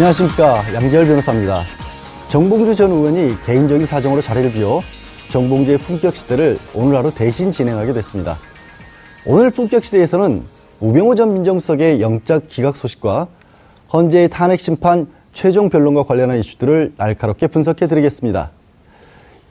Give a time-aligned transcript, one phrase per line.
[0.00, 1.62] 안녕하십니까 양계열 변호사입니다.
[2.28, 4.80] 정봉주 전 의원이 개인적인 사정으로 자리를 비워
[5.28, 8.38] 정봉주의 품격 시대를 오늘 하루 대신 진행하게 됐습니다.
[9.26, 10.42] 오늘 품격 시대에서는
[10.80, 13.28] 우병우 전 민정수석의 영장 기각 소식과
[13.92, 18.52] 헌재의 탄핵 심판 최종 변론과 관련한 이슈들을 날카롭게 분석해 드리겠습니다.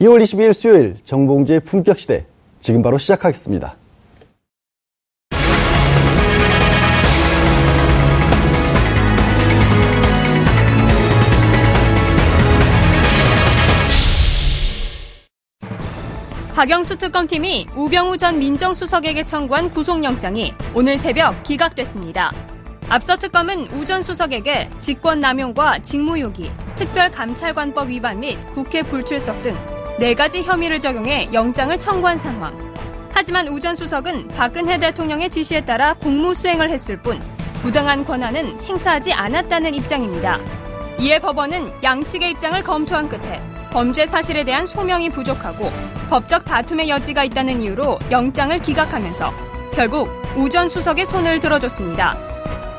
[0.00, 2.26] 2월 22일 수요일 정봉주의 품격 시대
[2.58, 3.76] 지금 바로 시작하겠습니다.
[16.60, 22.30] 박영수 특검팀이 우병우 전 민정수석에게 청구한 구속영장이 오늘 새벽 기각됐습니다.
[22.90, 30.78] 앞서 특검은 우 전 수석에게 직권남용과 직무유기, 특별감찰관법 위반 및 국회 불출석 등네 가지 혐의를
[30.78, 32.54] 적용해 영장을 청구한 상황.
[33.10, 37.18] 하지만 우 전 수석은 박근혜 대통령의 지시에 따라 공무 수행을 했을 뿐
[37.62, 40.38] 부당한 권한은 행사하지 않았다는 입장입니다.
[40.98, 45.70] 이에 법원은 양측의 입장을 검토한 끝에 범죄 사실에 대한 소명이 부족하고
[46.08, 49.32] 법적 다툼의 여지가 있다는 이유로 영장을 기각하면서
[49.72, 52.18] 결국 우전 수석의 손을 들어줬습니다.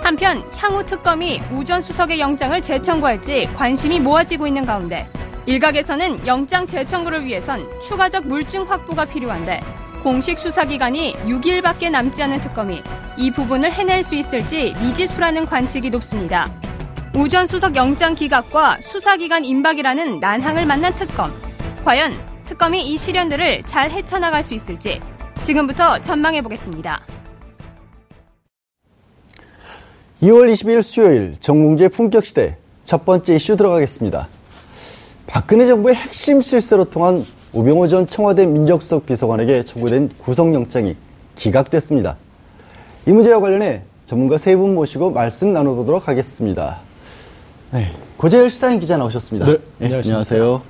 [0.03, 5.05] 한편 향후 특검이 우전 수석의 영장을 재청구할지 관심이 모아지고 있는 가운데
[5.45, 9.61] 일각에서는 영장 재청구를 위해선 추가적 물증 확보가 필요한데
[10.04, 12.82] 공식 수사기간이 6일밖에 남지 않은 특검이
[13.17, 16.48] 이 부분을 해낼 수 있을지 미지수라는 관측이 높습니다.
[17.16, 21.32] 우전 수석 영장 기각과 수사기간 임박이라는 난항을 만난 특검.
[21.83, 22.14] 과연
[22.45, 24.99] 특검이 이 시련들을 잘 헤쳐나갈 수 있을지
[25.42, 27.02] 지금부터 전망해 보겠습니다.
[30.22, 32.55] 2월 22일 수요일 정몽주의 품격 시대
[32.86, 34.28] 첫 번째 이슈 들어가겠습니다.
[35.28, 40.95] 박근혜 정부의 핵심 실세로 통한 우병호 전 청와대 민정수석 비서관에게 청구된 구속영장이
[41.36, 42.17] 기각됐습니다.
[43.08, 46.80] 이 문제와 관련해 전문가 세 분 모시고 말씀 나눠보도록 하겠습니다.
[47.71, 49.49] 네, 고재열 시사인 기자 나오셨습니다.
[49.49, 49.58] 네,
[49.89, 50.61] 예, 안녕하세요.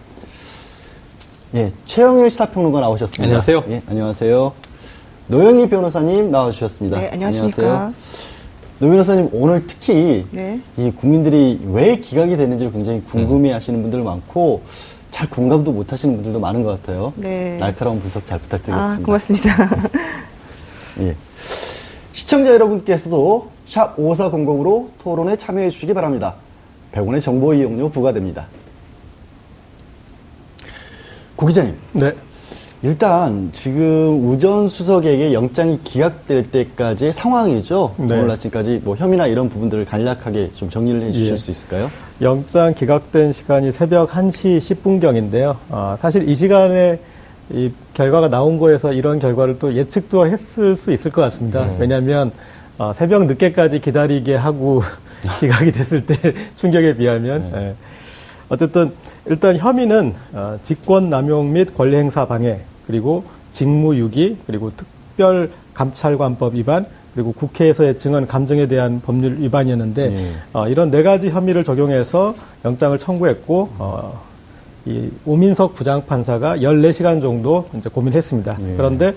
[1.55, 3.23] 예, 최영일 시사평론가 나오셨습니다.
[3.23, 3.63] 안녕하세요.
[3.69, 4.53] 예, 안녕하세요.
[5.25, 6.99] 노영희 변호사님 나와주셨습니다.
[6.99, 7.91] 네, 안녕하십니까.
[8.77, 10.59] 노 변호사님 오늘 특히 네.
[10.77, 14.61] 이 국민들이 왜 기각이 되는지를 굉장히 궁금해하시는 분들 많고
[15.09, 17.13] 잘 공감도 못하시는 분들도 많은 것 같아요.
[17.15, 17.57] 네.
[17.59, 19.01] 날카로운 분석 잘 부탁드리겠습니다.
[19.01, 19.49] 아, 고맙습니다.
[21.01, 21.15] 예.
[22.13, 26.35] 시청자 여러분께서도 샵 5400으로 토론에 참여해 주시기 바랍니다.
[26.93, 28.47] 100원의 정보 이용료 부과됩니다.
[31.35, 32.13] 고 기자님, 네.
[32.83, 37.93] 일단 지금 우전 수석에게 영장이 기각될 때까지의 상황이죠.
[37.97, 38.17] 네.
[38.17, 41.37] 오늘 아침까지 뭐 혐의나 이런 부분들을 간략하게 좀 정리를 해주실 예.
[41.37, 41.91] 수 있을까요?
[42.21, 45.57] 영장 기각된 시간이 새벽 1시 10분경인데요.
[45.69, 46.99] 아, 사실 이 시간에
[47.51, 51.67] 이 결과가 나온 거에서 이런 결과를 또 예측도 했을 수 있을 것 같습니다.
[51.77, 52.31] 왜냐하면
[52.81, 54.81] 어, 새벽 늦게까지 기다리게 하고
[55.39, 56.15] 기각이 됐을 때
[56.55, 57.75] 충격에 비하면 예.
[58.49, 58.91] 어쨌든
[59.27, 67.97] 일단 혐의는 어, 직권남용 및 권리행사 방해 그리고 직무유기 그리고 특별 감찰관법 위반 그리고 국회에서의
[67.97, 70.31] 증언 감정에 대한 법률 위반이었는데 예.
[70.51, 72.33] 어, 이런 네 가지 혐의를 적용해서
[72.65, 74.23] 영장을 청구했고 어,
[74.87, 78.57] 이 오민석 부장판사가 14시간 정도 이제 고민했습니다.
[78.59, 78.73] 예.
[78.75, 79.13] 그런데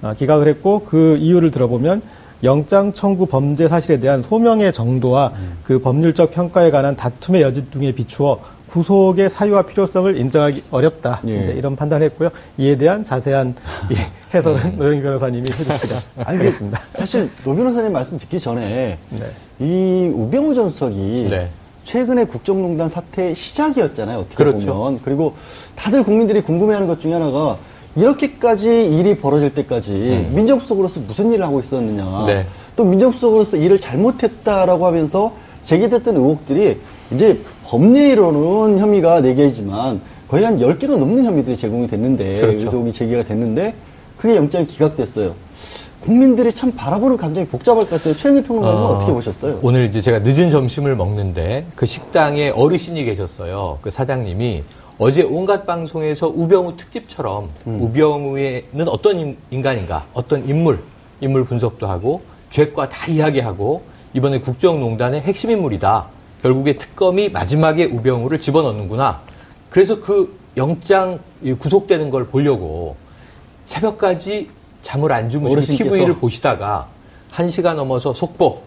[0.00, 2.00] 어, 기각을 했고 그 이유를 들어보면
[2.42, 5.58] 영장 청구 범죄 사실에 대한 소명의 정도와 음.
[5.62, 11.20] 그 법률적 평가에 관한 다툼의 여지 등에 비추어 구속의 사유와 필요성을 인정하기 어렵다.
[11.28, 11.40] 예.
[11.40, 12.30] 이제 이런 판단을 했고요.
[12.56, 13.54] 이에 대한 자세한
[13.90, 13.96] 이
[14.34, 16.00] 해설은 노영희 변호사님이 해주시다.
[16.24, 16.80] 알겠습니다.
[16.94, 19.26] 사실 노 변호사님 말씀 듣기 전에 네.
[19.60, 21.50] 이 우병우 전 수석이 네.
[21.84, 24.20] 최근에 국정농단 사태의 시작이었잖아요.
[24.20, 24.74] 어떻게 그렇죠.
[24.74, 25.34] 보면 그리고
[25.76, 27.58] 다들 국민들이 궁금해하는 것 중에 하나가
[27.96, 32.04] 이렇게까지 일이 벌어질 때까지 민정수석으로서 무슨 일을 하고 있었느냐.
[32.04, 32.26] 음.
[32.26, 32.46] 네.
[32.76, 36.78] 또 민정수석으로서 일을 잘못했다라고 하면서 제기됐던 의혹들이
[37.12, 42.68] 이제 법리로는 혐의가 4개이지만 거의 한 10개가 넘는 혐의들이 제공이 됐는데 그렇죠.
[42.68, 43.74] 의혹이 제기가 됐는데
[44.16, 45.34] 그게 영장이 기각됐어요.
[46.00, 48.16] 국민들이 참 바라보는 감정이 복잡할 것 같아요.
[48.16, 49.60] 최영일 평론가님은 어, 어, 떻게 보셨어요?
[49.62, 53.78] 오늘 이제 제가 늦은 점심을 먹는데 그 식당에 어르신이 계셨어요.
[53.82, 54.64] 그 사장님이
[54.98, 57.80] 어제 온갖 방송에서 우병우 특집처럼 음.
[57.82, 60.80] 우병우에는 어떤 인- 인간인가, 어떤 인물,
[61.20, 63.82] 인물 분석도 하고 죄과 다 이야기하고
[64.14, 66.06] 이번에 국정농단의 핵심 인물이다.
[66.42, 69.22] 결국에 특검이 마지막에 우병우를 집어넣는구나.
[69.70, 72.96] 그래서 그 영장 이 구속되는 걸 보려고
[73.66, 74.50] 새벽까지
[74.82, 75.54] 잠을 안 주무시고.
[75.96, 76.88] TV를 보시다가
[77.32, 78.60] 1시가 넘어서 속보,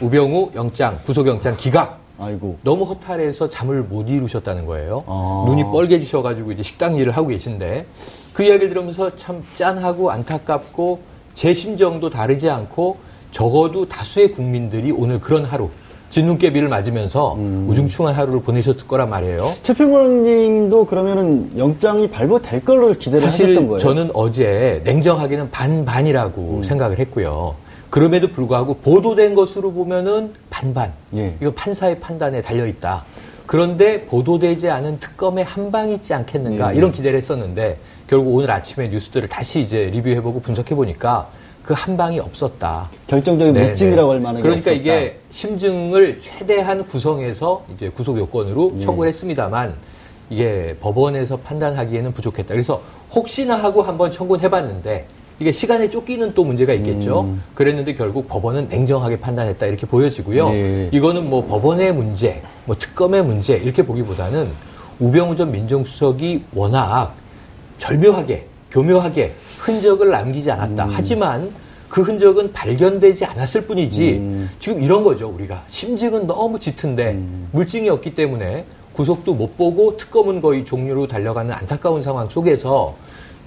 [0.00, 2.00] 우병우 영장, 구속영장 기각.
[2.20, 2.58] 아이고.
[2.62, 5.04] 너무 허탈해서 잠을 못 이루셨다는 거예요.
[5.06, 5.44] 아.
[5.46, 7.86] 눈이 뻘개지셔가지고 이제 식당 일을 하고 계신데
[8.32, 11.00] 그 이야기를 들으면서 참 짠하고 안타깝고
[11.34, 12.96] 제 심정도 다르지 않고
[13.30, 15.70] 적어도 다수의 국민들이 오늘 그런 하루
[16.10, 17.66] 진눈깨비를 맞으면서 음.
[17.70, 19.54] 우중충한 하루를 보내셨을 거란 말이에요.
[19.62, 23.74] 최평론님도 그러면은 영장이 발부될 걸로 기대를 하셨던 거예요?
[23.74, 23.78] 음.
[23.78, 27.54] 저는 어제 냉정하게는 반반이라고 생각을 했고요.
[27.90, 30.92] 그럼에도 불구하고 보도된 것으로 보면은 반반.
[31.16, 31.36] 예.
[31.40, 33.04] 이거 판사의 판단에 달려 있다.
[33.46, 36.78] 그런데 보도되지 않은 특검의 한 방이 있지 않겠는가 예.
[36.78, 41.28] 이런 기대를 했었는데 결국 오늘 아침에 뉴스들을 다시 이제 리뷰해보고 분석해 보니까
[41.64, 42.90] 그 한 방이 없었다.
[43.06, 44.12] 결정적인 네, 물증이라고 네.
[44.14, 44.70] 할 만한 게 그러니까.
[44.72, 48.80] 이게 심증을 최대한 구성해서 이제 구속 요건으로 예.
[48.80, 49.74] 청구했습니다만
[50.30, 52.54] 이게 법원에서 판단하기에는 부족했다.
[52.54, 52.80] 그래서
[53.12, 55.06] 혹시나 하고 한번 청구는 해봤는데
[55.40, 57.22] 이게 시간에 쫓기는 또 문제가 있겠죠.
[57.22, 57.42] 음.
[57.54, 60.50] 그랬는데 결국 법원은 냉정하게 판단했다 이렇게 보여지고요.
[60.50, 60.90] 예.
[60.92, 64.50] 이거는 뭐 법원의 문제, 뭐 특검의 문제 이렇게 보기보다는
[64.98, 67.14] 우병우 전 민정수석이 워낙
[67.78, 70.84] 절묘하게, 교묘하게 흔적을 남기지 않았다.
[70.84, 70.90] 음.
[70.92, 71.50] 하지만
[71.88, 74.50] 그 흔적은 발견되지 않았을 뿐이지 음.
[74.58, 75.64] 지금 이런 거죠, 우리가.
[75.68, 77.48] 심증은 너무 짙은데 음.
[77.52, 82.94] 물증이 없기 때문에 구속도 못 보고 특검은 거의 종료로 달려가는 안타까운 상황 속에서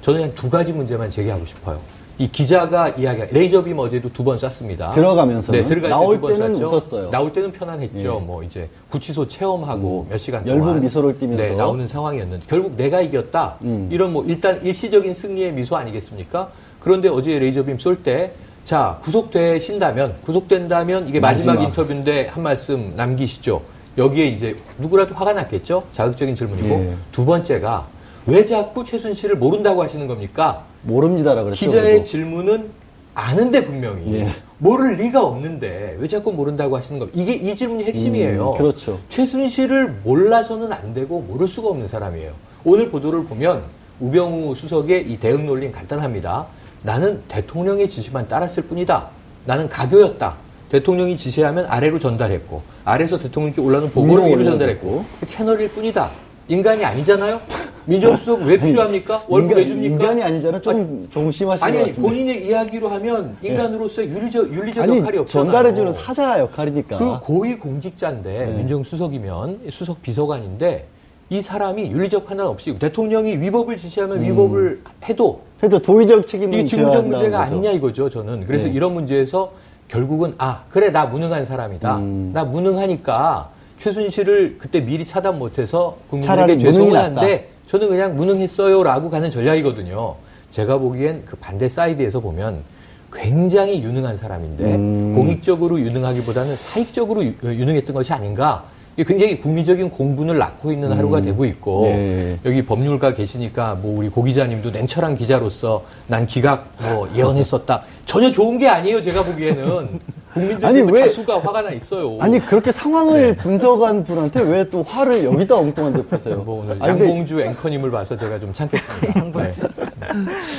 [0.04, 1.80] 저는 그냥 두 가지 문제만 제기하고 싶어요.
[2.20, 4.92] 이 기자가 이야기, 레이저빔 어제도 두 번 쐈습니다.
[4.92, 6.68] 들어가면서는 네, 들어갈 나올 때는 쐈죠.
[6.68, 7.10] 웃었어요.
[7.10, 8.20] 나올 때는 편안했죠.
[8.22, 8.26] 예.
[8.26, 11.44] 뭐 이제 구치소 체험하고 몇 시간 동안 미소를 띠면서.
[11.44, 13.56] 네, 나오는 상황이었는데 결국 내가 이겼다.
[13.64, 13.88] 음.
[13.92, 16.50] 이런 뭐 일단 일시적인 승리의 미소 아니겠습니까?
[16.80, 18.34] 그런데 어제 레이저빔 쏠 때
[18.66, 21.68] 자, 구속되신다면 구속된다면 이게 마지막, 마지막.
[21.70, 23.62] 인터뷰인데 한 말씀 남기시죠.
[23.98, 25.84] 여기에 이제 누구라도 화가 났겠죠?
[25.94, 26.94] 자극적인 질문이고 예.
[27.12, 27.88] 두 번째가
[28.26, 30.64] 왜 자꾸 최순실을 모른다고 하시는 겁니까?
[30.84, 31.66] 모릅니다라 그랬죠.
[31.66, 32.04] 기자의 그거.
[32.04, 32.70] 질문은
[33.16, 34.32] 아는데 분명히 예.
[34.58, 37.20] 모를 리가 없는데 왜 자꾸 모른다고 하시는 겁니까?
[37.22, 38.52] 이게 이 질문이 핵심이에요.
[38.52, 39.00] 음, 그렇죠.
[39.10, 42.32] 최순실을 몰라서는 안 되고 모를 수가 없는 사람이에요.
[42.64, 43.64] 오늘 보도를 보면
[44.00, 46.48] 우병우 수석의 이 대응 논리는 간단합니다.
[46.82, 49.10] 나는 대통령의 지시만 따랐을 뿐이다.
[49.46, 50.36] 나는 가교였다.
[50.70, 56.10] 대통령이 지시하면 아래로 전달했고 아래에서 대통령께 올라오는 보고를 위로 전달했고 채널일 뿐이다.
[56.48, 57.40] 인간이 아니잖아요.
[57.86, 59.24] 민정수석 왜 필요합니까?
[59.28, 59.94] 월급 인간, 왜 줍니까?
[59.96, 60.60] 인간이 아니잖아.
[60.60, 61.94] 좀, 좀 심하신 아니 것 아니.
[61.94, 65.52] 본인의 이야기로 하면 인간으로서 윤리적 윤리적 아니, 역할이 없잖아요.
[65.52, 66.98] 전달해주는 사자 역할이니까.
[66.98, 68.54] 그 고위 공직자인데 네.
[68.54, 70.86] 민정수석이면 수석 비서관인데
[71.30, 74.24] 이 사람이 윤리적 판단 없이 대통령이 위법을 지시하면 음.
[74.24, 77.54] 위법을 해도 그래도 도의적 이게 져야 직무적 문제가 거죠.
[77.54, 78.74] 아니냐 이거죠 저는 그래서 네.
[78.74, 79.52] 이런 문제에서
[79.88, 82.32] 결국은 아 그래 나 무능한 사람이다 음.
[82.34, 90.16] 나 무능하니까 최순실을 그때 미리 차단 못해서 국민에게 죄송을 한데 저는 그냥 무능했어요라고 가는 전략이거든요
[90.52, 92.64] 제가 보기엔 그 반대 사이드에서 보면
[93.12, 95.16] 굉장히 유능한 사람인데 음.
[95.16, 98.66] 공익적으로 유능하기보다는 사익적으로 유, 유능했던 것이 아닌가
[98.98, 102.38] 굉장히 국민적인 공분을 낳고 있는 하루가 되고 있고 네.
[102.46, 108.60] 여기 법률가 계시니까 뭐 우리 고 기자님도 냉철한 기자로서 난 기각 뭐 예언했었다 전혀 좋은
[108.60, 110.00] 게 아니에요 제가 보기에는
[110.34, 112.18] 국민들 아니, 중에 왜- 다수가 화가 나 있어요.
[112.20, 113.36] 아니 그렇게 상황을 네.
[113.36, 116.38] 분석한 분한테 왜 또 화를 여기다 엉뚱한 데 푸세요?
[116.38, 119.22] 뭐 오늘 아니, 근데, 양봉주 앵커님을 봐서 제가 좀 참겠습니다.
[119.32, 119.48] 네.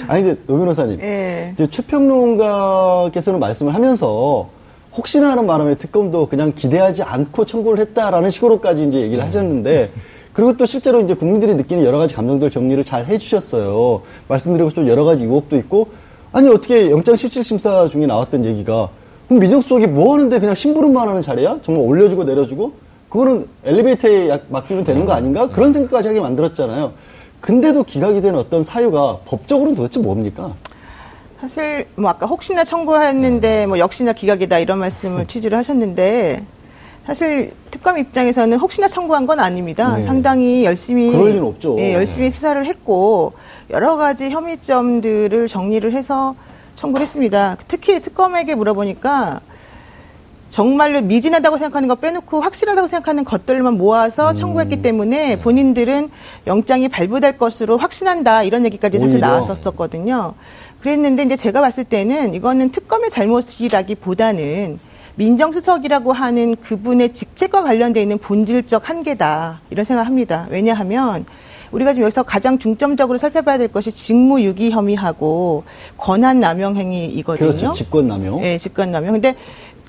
[0.07, 1.51] 아니 근데 노 변호사님, 예.
[1.55, 4.49] 이제 최 평론가께서는 말씀을 하면서
[4.97, 9.91] 혹시나 하는 바람에 특검도 그냥 기대하지 않고 청구를 했다라는 식으로까지 이제 얘기를 하셨는데
[10.33, 14.03] 그리고 또 실제로 이제 국민들이 느끼는 여러 가지 감정들 정리를 잘 해주셨어요.
[14.29, 15.89] 말씀드리고 좀 여러 가지 유혹도 있고
[16.33, 18.89] 아니 어떻게 영장 실질 심사 중에 나왔던 얘기가
[19.29, 21.59] 그럼 민정수석이 뭐 하는데 그냥 심부름만 하는 자리야?
[21.63, 22.73] 정말 올려주고 내려주고
[23.09, 25.49] 그거는 엘리베이터에 약- 맡기면 되는 거 아닌가?
[25.49, 26.93] 그런 생각까지 하게 만들었잖아요.
[27.41, 30.53] 근데도 기각이 된 어떤 사유가 법적으로는 도대체 뭡니까?
[31.49, 36.43] 사실 뭐 아까 혹시나 청구했는데 뭐 역시나 기각이다 이런 말씀을 취지를 하셨는데
[37.07, 39.97] 사실 특검 입장에서는 혹시나 청구한 건 아닙니다.
[39.97, 40.03] 네.
[40.03, 41.77] 상당히 열심히 그럴 리는 없죠.
[41.79, 43.35] 예, 열심히 수사를 했고
[43.69, 46.35] 여러 가지 혐의점들을 정리를 해서
[46.77, 47.59] 청구를 했습니다.
[47.69, 49.43] 특히 특검에게 물어보니까
[50.55, 54.35] 정말로 미진하다고 생각하는 거 빼놓고 확실하다고 생각하는 것들만 모아서 음.
[54.35, 54.83] 청구했기 네.
[54.83, 56.11] 때문에 본인들은
[56.47, 59.27] 영장이 발부될 것으로 확신한다 이런 얘기까지 사실 오히려.
[59.29, 60.35] 나왔었었거든요.
[60.85, 64.79] 그랬는데 이제 제가 봤을 때는 이거는 특검의 잘못이라기보다는
[65.15, 70.47] 민정수석이라고 하는 그분의 직책과 관련돼 있는 본질적 한계다 이런 생각합니다.
[70.51, 71.25] 왜냐하면
[71.73, 75.65] 우리가 지금 여기서 가장 중점적으로 살펴봐야 될 것이 직무유기 혐의하고
[75.97, 77.49] 권한 남용 행위이거든요.
[77.49, 77.73] 그렇죠.
[77.73, 78.45] 직권 남용.
[78.45, 79.13] 예, 직권 남용.
[79.13, 79.37] 근데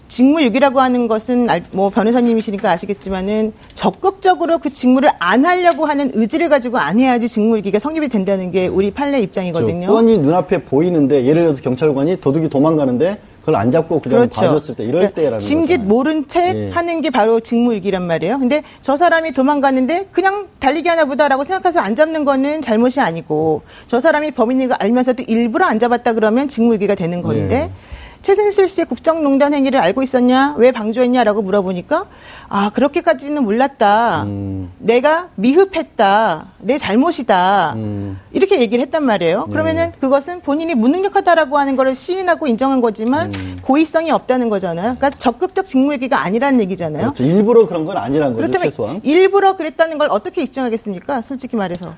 [0.08, 6.78] 직무유기라고 하는 것은 알- 뭐 변호사님이시니까 아시겠지만은 적극적으로 그 직무를 안 하려고 하는 의지를 가지고
[6.78, 9.88] 안 해야지 직무유기가 성립이 된다는 게 우리 판례 입장이거든요.
[9.88, 14.84] 저 뻔히 눈앞에 보이는데 예를 들어서 경찰관이 도둑이 도망가는데 그걸 안 잡고 그냥 봐줬을 때
[14.84, 15.88] 이럴 그러니까 때라는 짐짓 거잖아요.
[15.88, 16.70] 모른 채 예.
[16.72, 18.40] 하는 게 바로 직무유기란 말이에요.
[18.40, 24.00] 근데 저 사람이 도망갔는데 그냥 달리기 하나 보다라고 생각해서 안 잡는 거는 잘못이 아니고 저
[24.00, 27.95] 사람이 범인인 걸 알면서도 일부러 안 잡았다 그러면 직무유기가 되는 건데 예.
[28.30, 30.56] 최순실 씨의 국정농단 행위를 알고 있었냐?
[30.58, 32.06] 왜 방조했냐라고 물어보니까
[32.50, 34.24] 아 그렇게까지는 몰랐다.
[34.24, 34.72] 음.
[34.80, 36.48] 내가 미흡했다.
[36.58, 37.74] 내 잘못이다.
[37.76, 38.20] 음.
[38.32, 39.46] 이렇게 얘기를 했단 말이에요.
[39.52, 43.60] 그러면은 그것은 본인이 무능력하다라고 하는 거를 시인하고 인정한 거지만 음.
[43.62, 44.96] 고의성이 없다는 거잖아요.
[44.98, 47.14] 그러니까 적극적 직무유기가 아니라는 얘기잖아요.
[47.14, 47.24] 그렇죠.
[47.24, 49.02] 일부러 그런 건 아니라는 거죠, 그렇다면 최소한.
[49.04, 51.22] 일부러 그랬다는 걸 어떻게 입증하겠습니까?
[51.22, 51.94] 솔직히 말해서.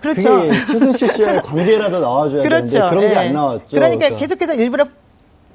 [0.00, 0.48] 그렇죠.
[0.66, 2.72] 최순실 씨와의 관계라도 나와줘야 그렇죠.
[2.72, 3.16] 되는데 그런 게 예.
[3.18, 3.66] 안 나왔죠.
[3.70, 4.86] 그러니까 계속해서 일부러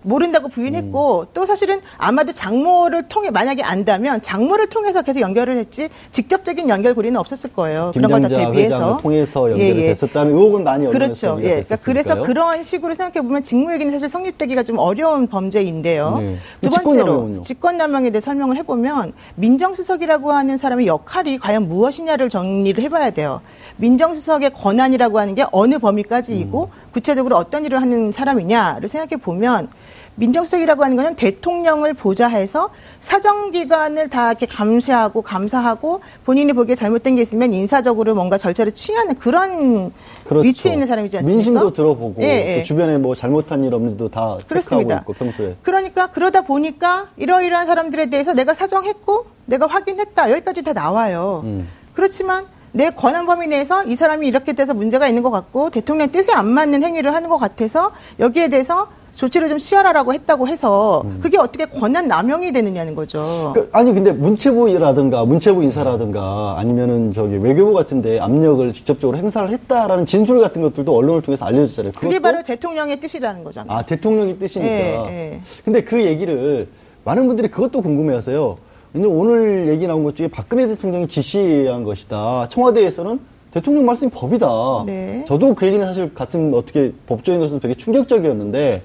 [0.06, 1.26] 모른다고 부인했고 음.
[1.34, 7.52] 또 사실은 아마도 장모를 통해 만약에 안다면 장모를 통해서 계속 연결을 했지 직접적인 연결고리는 없었을
[7.54, 7.92] 거예요.
[7.94, 9.88] 그런 걸다 김장자 대비해서 통해서 연결이 예, 예.
[9.88, 11.38] 됐었다는 의혹은 많이 그렇죠.
[11.42, 11.62] 예.
[11.62, 12.16] 그러니까 그래서.
[12.22, 16.18] 그런 식으로 생각해 보면 직무유기는 사실 성립되기가 좀 어려운 범죄인데요.
[16.20, 16.38] 네.
[16.62, 17.42] 두 번째로 직권남용은요?
[17.42, 23.42] 직권남용에 대해 설명을 해보면 민정수석이라고 하는 사람의 역할이 과연 무엇이냐를 정리를 해봐야 돼요.
[23.78, 26.92] 민정수석의 권한이라고 하는 게 어느 범위까지이고 음.
[26.92, 29.70] 구체적으로 어떤 일을 하는 사람이냐를 생각해 보면
[30.16, 32.70] 민정수석이라고 하는 거는 대통령을 보좌해서
[33.00, 39.92] 사정기관을 다 이렇게 감시하고 감사하고 본인이 보기에 잘못된 게 있으면 인사적으로 뭔가 절차를 취하는 그런
[40.26, 40.46] 그렇죠.
[40.46, 41.36] 위치에 있는 사람이지 않습니까?
[41.36, 42.58] 민심도 들어보고 예, 예.
[42.58, 44.96] 또 주변에 뭐 잘못한 일 없는지도 다 그렇습니다.
[44.96, 45.56] 체크하고 있고 평소에.
[45.62, 51.42] 그러니까 그러다 보니까 이러이러한 사람들에 대해서 내가 사정했고 내가 확인했다 여기까지 다 나와요.
[51.44, 51.68] 음.
[51.94, 56.34] 그렇지만 내 권한 범위 내에서 이 사람이 이렇게 돼서 문제가 있는 것 같고 대통령 뜻에
[56.34, 61.66] 안 맞는 행위를 하는 것 같아서 여기에 대해서 조치를 좀 취하라라고 했다고 해서 그게 어떻게
[61.66, 63.54] 권한 남용이 되느냐는 거죠.
[63.56, 70.42] 그, 아니 근데 문체부라든가 문체부 인사라든가 아니면은 저기 외교부 같은데 압력을 직접적으로 행사를 했다라는 진술
[70.42, 71.94] 같은 것들도 언론을 통해서 알려졌잖아요.
[71.94, 73.78] 그게 바로 대통령의 뜻이라는 거잖아요.
[73.78, 74.74] 아 대통령이 뜻이니까.
[74.74, 75.42] 예, 예.
[75.64, 76.68] 근데 그 얘기를
[77.06, 78.58] 많은 분들이 그것도 궁금해하세요.
[78.92, 82.48] 근데 오늘 얘기 나온 것 중에 박근혜 대통령이 지시한 것이다.
[82.50, 83.20] 청와대에서는
[83.56, 84.84] 대통령 말씀이 법이다.
[84.86, 85.24] 네.
[85.26, 88.82] 저도 그 얘기는 사실 같은 어떻게 법조인으로서 되게 충격적이었는데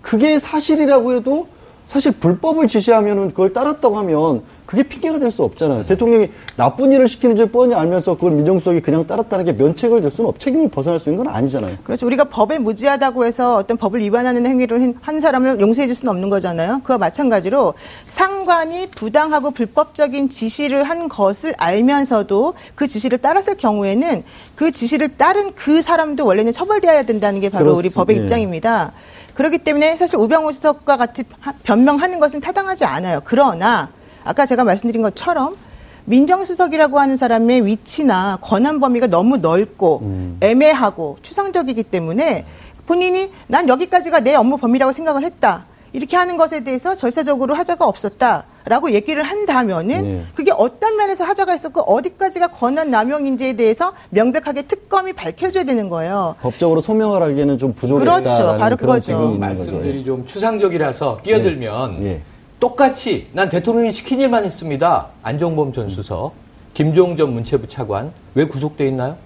[0.00, 1.48] 그게 사실이라고 해도
[1.86, 5.86] 사실 불법을 지시하면은 그걸 따랐다고 하면 그게 핑계가 될 수 없잖아요.
[5.86, 10.28] 대통령이 나쁜 일을 시키는 줄 뻔히 알면서 그걸 민정수석이 그냥 따랐다는 게 면책을 될 수는
[10.30, 11.76] 없, 책임을 벗어날 수 있는 건 아니잖아요.
[11.84, 12.06] 그렇죠.
[12.06, 16.30] 우리가 법에 무지하다고 해서 어떤 법을 위반하는 행위를 한- 한 사람을 용서해 줄 수는 없는
[16.30, 16.80] 거잖아요.
[16.84, 17.74] 그와 마찬가지로
[18.08, 25.82] 상관이 부당하고 불법적인 지시를 한 것을 알면서도 그 지시를 따랐을 경우에는 그 지시를 따른 그
[25.82, 28.20] 사람도 원래는 처벌되어야 된다는 게 바로 우리 그렇습- 법의 예.
[28.22, 28.92] 입장입니다.
[29.34, 33.20] 그렇기 때문에 사실 우병우 수석과 같이 하- 변명하는 것은 타당하지 않아요.
[33.24, 33.90] 그러나
[34.26, 35.56] 아까 제가 말씀드린 것처럼
[36.04, 40.36] 민정수석이라고 하는 사람의 위치나 권한 범위가 너무 넓고 음.
[40.40, 42.44] 애매하고 추상적이기 때문에
[42.86, 45.64] 본인이 난 여기까지가 내 업무 범위라고 생각을 했다.
[45.92, 50.24] 이렇게 하는 것에 대해서 절차적으로 하자가 없었다라고 얘기를 한다면은 네.
[50.34, 56.36] 그게 어떤 면에서 하자가 있었고 어디까지가 권한 남용인지에 대해서 명백하게 특검이 밝혀줘야 되는 거예요.
[56.42, 58.58] 법적으로 소명을 하기에는 좀 부족했다라는 그렇죠.
[58.58, 59.36] 바로 그거죠.
[59.38, 60.04] 말씀들이 거죠.
[60.04, 62.20] 좀 추상적이라서 끼어들면 예.
[62.60, 65.08] 똑같이 난 대통령이 시킨 일만 했습니다.
[65.22, 66.32] 안종범 전 수석,
[66.74, 69.16] 김종 전 문체부 차관 왜 구속돼 있나요?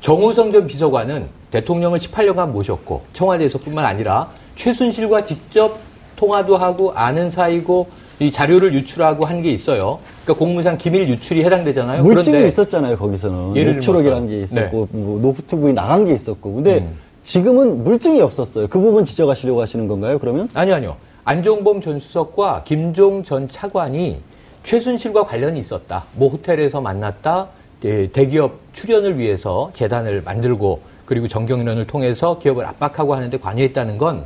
[0.00, 5.78] 정우성 전 비서관은 대통령을 18년간 모셨고 청와대에서뿐만 아니라 최순실과 직접
[6.16, 7.88] 통화도 하고 아는 사이고
[8.18, 9.98] 이 자료를 유출하고 한 게 있어요.
[10.24, 12.02] 그러니까 공무상 기밀 유출이 해당되잖아요.
[12.02, 16.96] 물증이 있었잖아요 거기서는 예를 녹취록이라는 게 있었고 뭐 노트북이 나간 게 있었고 근데 음.
[17.22, 20.96] 지금은 물증이 없었어요 그 부분 지적하시려고 하시는 건가요 그러면 아니요, 아니요.
[21.30, 24.20] 안종범 전 수석과 김종 전 차관이
[24.64, 26.06] 최순실과 관련이 있었다.
[26.16, 27.46] 모 호텔에서 만났다.
[27.84, 34.24] 예, 대기업 출연을 위해서 재단을 만들고 그리고 정경련을 통해서 기업을 압박하고 하는데 관여했다는 건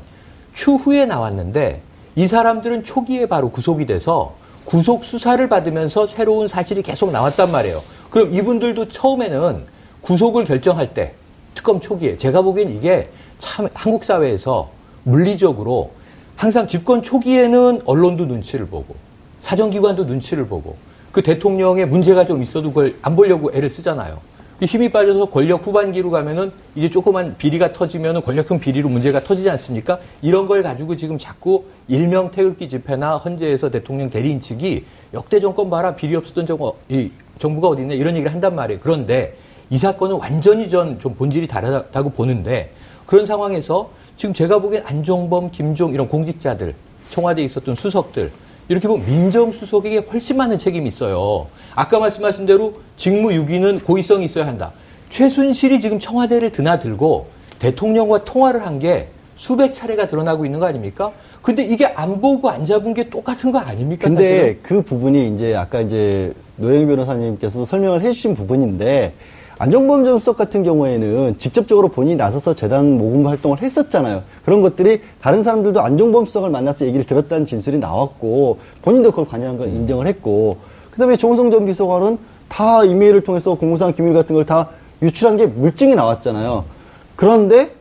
[0.54, 1.82] 추후에 나왔는데
[2.16, 4.34] 이 사람들은 초기에 바로 구속이 돼서
[4.64, 7.82] 구속 수사를 받으면서 새로운 사실이 계속 나왔단 말이에요.
[8.08, 9.66] 그럼 이분들도 처음에는
[10.00, 11.12] 구속을 결정할 때
[11.54, 14.70] 특검 초기에 제가 보기엔 이게 참 한국 사회에서
[15.02, 15.90] 물리적으로
[16.36, 18.94] 항상 집권 초기에는 언론도 눈치를 보고
[19.40, 20.76] 사정기관도 눈치를 보고
[21.12, 24.20] 그 대통령의 문제가 좀 있어도 그걸 안 보려고 애를 쓰잖아요.
[24.62, 29.98] 힘이 빠져서 권력 후반기로 가면은 이제 조그만 비리가 터지면은 권력형 비리로 문제가 터지지 않습니까?
[30.22, 35.94] 이런 걸 가지고 지금 자꾸 일명 태극기 집회나 헌재에서 대통령 대리인 측이 역대 정권 봐라
[35.94, 38.80] 비리 없었던 정, 이 정부가 어디 있냐 이런 얘기를 한단 말이에요.
[38.82, 39.36] 그런데
[39.70, 42.70] 이 사건은 완전히 전 좀 본질이 다르다고 보는데
[43.06, 46.74] 그런 상황에서 지금 제가 보기엔 안종범, 김종 이런 공직자들
[47.10, 48.30] 청와대에 있었던 수석들
[48.68, 51.46] 이렇게 보면 민정수석에게 훨씬 많은 책임이 있어요.
[51.74, 54.72] 아까 말씀하신 대로 직무유기는 고의성이 있어야 한다.
[55.10, 57.26] 최순실이 지금 청와대를 드나들고
[57.58, 61.10] 대통령과 통화를 한 게 수백 차례가 드러나고 있는 거 아닙니까?
[61.42, 64.06] 근데 이게 안 보고 안 잡은 게 똑같은 거 아닙니까?
[64.06, 64.58] 근데 사실은?
[64.62, 69.12] 그 부분이 이제 아까 이제 노영희 변호사님께서도 설명을 해주신 부분인데
[69.58, 74.22] 안정범 전 수석 같은 경우에는 직접적으로 본인이 나서서 재단 모금 활동을 했었잖아요.
[74.44, 79.68] 그런 것들이 다른 사람들도 안정범 수석을 만나서 얘기를 들었다는 진술이 나왔고 본인도 그걸 관여한 걸
[79.68, 80.56] 인정을 했고
[80.90, 82.18] 그다음에 정성 전 비서관은
[82.48, 84.68] 다 이메일을 통해서 공무상 기밀 같은 걸 다
[85.02, 86.64] 유출한 게 물증이 나왔잖아요.
[87.16, 87.72] 그런데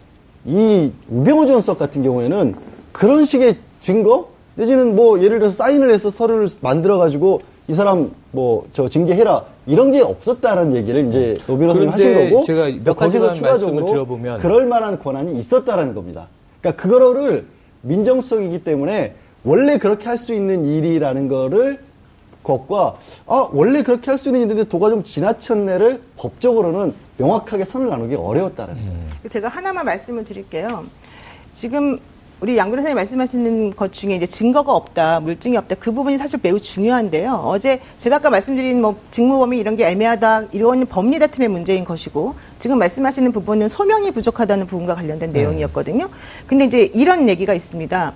[0.46, 2.56] 이 우병우 전 수석 같은 경우에는
[2.92, 8.65] 그런 식의 증거 내지는 뭐 예를 들어서 사인을 해서 서류를 만들어 가지고 이 사람 뭐
[8.74, 13.51] 저 징계해라 이런 게 없었다는 얘기를 이제 노 변호사님 하신 거고 제가 몇 거기서 가지만
[13.51, 16.27] 말씀을 드려보면 그럴 만한 권한이 있었다라는 겁니다.
[16.62, 17.46] 그러니까 그거를
[17.82, 21.79] 민정수석이기 때문에 원래 그렇게 할 수 있는 일이라는 거를
[22.43, 28.74] 것과 아 원래 그렇게 할수 있는 일인데 도가 좀 지나쳤네를 법적으로는 명확하게 선을 나누기 어려웠다는
[28.75, 28.93] 거예요.
[29.29, 30.84] 제가 하나만 말씀을 드릴게요.
[31.53, 32.00] 지금
[32.44, 36.60] 우리 양 변호사님 말씀하시는 것 중에 이제 증거가 없다, 물증이 없다, 그 부분이 사실 매우
[36.60, 37.42] 중요한데요.
[37.46, 42.80] 어제 제가 아까 말씀드린 뭐 직무범위 이런 게 애매하다, 이런 법리 다툼의 문제인 것이고, 지금
[42.80, 46.10] 말씀하시는 부분은 소명이 부족하다는 부분과 관련된 내용이었거든요.
[46.46, 48.12] 근데 이제 이런 얘기가 있습니다.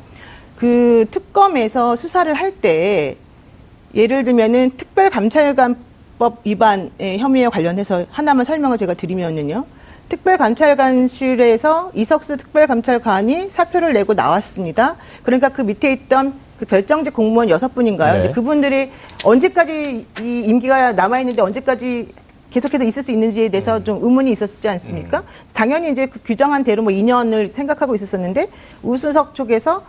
[0.58, 3.16] 그 특검에서 수사를 할 때,
[3.96, 9.64] 예를 들면은 특별감찰관법 위반의 혐의에 관련해서 하나만 설명을 제가 드리면은요.
[10.10, 14.96] 특별감찰관실에서 이석수 특별감찰관이 사표를 내고 나왔습니다.
[15.24, 18.14] 그러니까 그 밑에 있던 그 별정직 공무원 여섯 분인가요?
[18.14, 18.20] 네.
[18.20, 18.92] 이제 그분들이
[19.24, 22.14] 언제까지 이 임기가 남아 있는데 언제까지
[22.50, 25.24] 계속해서 있을 수 있는지에 대해서 좀 의문이 있었지 않습니까?
[25.54, 28.48] 당연히 이제 그 규정한 대로 뭐 2년을 생각하고 있었었는데
[28.82, 29.84] 우수석 쪽에서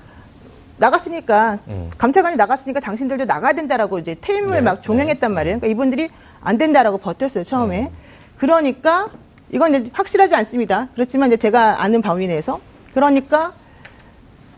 [0.79, 1.59] 나갔으니까
[1.97, 5.61] 감찰관이 나갔으니까 당신들도 나가야 된다라고 이제 퇴임을 네, 막 종용했단 말이에요.
[5.61, 6.09] 그러니까 이분들이
[6.41, 7.91] 안 된다라고 버텼어요 처음에.
[8.37, 9.09] 그러니까
[9.51, 10.89] 이건 이제 확실하지 않습니다.
[10.95, 12.61] 그렇지만 이제 제가 아는 범위 내에서
[12.95, 13.53] 그러니까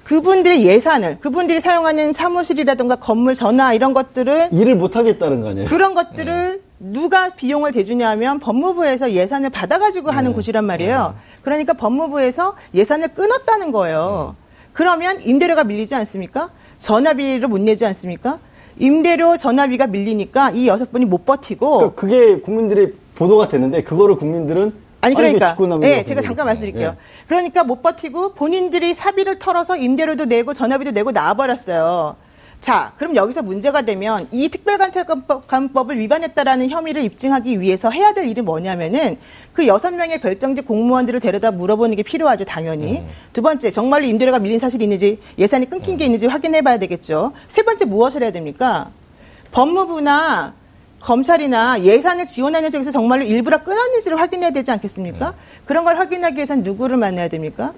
[0.05, 5.69] 그분들의 예산을 그분들이 사용하는 사무실이라든가 건물 전화 이런 것들을 일을 못 하겠다는 거 아니에요?
[5.69, 11.15] 그런 것들을 누가 비용을 대주냐면 법무부에서 예산을 받아 가지고 하는 곳이란 말이에요.
[11.43, 14.35] 그러니까 법무부에서 예산을 끊었다는 거예요.
[14.73, 16.51] 그러면 임대료가 밀리지 않습니까?
[16.79, 18.39] 전화비를 못 내지 않습니까?
[18.79, 24.73] 임대료 전화비가 밀리니까 이 여섯 분이 못 버티고 그러니까 그게 국민들이 보도가 되는데 그거를 국민들은
[25.03, 26.47] 아니 그러니까 직권남용이라고 예, 제가 잠깐.
[26.47, 26.89] 말씀드릴게요.
[26.89, 27.27] 예.
[27.29, 32.17] 그러니까 못 버티고 본인들이 사비를 털어서 임대료도 내고 전화비도 내고 나와버렸어요.
[32.61, 39.19] 자, 그럼 여기서 문제가 되면 이 특별감찰관법을 위반했다라는 혐의를 입증하기 위해서 해야 될 일이 뭐냐면은
[39.53, 43.05] 그 여섯 명의 별정직 공무원들을 데려다 물어보는 게 필요하죠, 당연히.
[43.33, 47.33] 두 번째, 정말로 임대료가 밀린 사실이 있는지 예산이 끊긴 게 있는지 확인해 봐야 되겠죠.
[47.49, 48.91] 세 번째, 무엇을 해야 됩니까?
[49.53, 50.55] 법무부나
[51.01, 55.35] 검찰이나 예산을 지원하는 쪽에서 정말로 일부러 끊었는지를 확인해야 되지 않겠습니까?
[55.65, 57.73] 그런 걸 확인하기 위해서는 누구를 만나야 됩니까?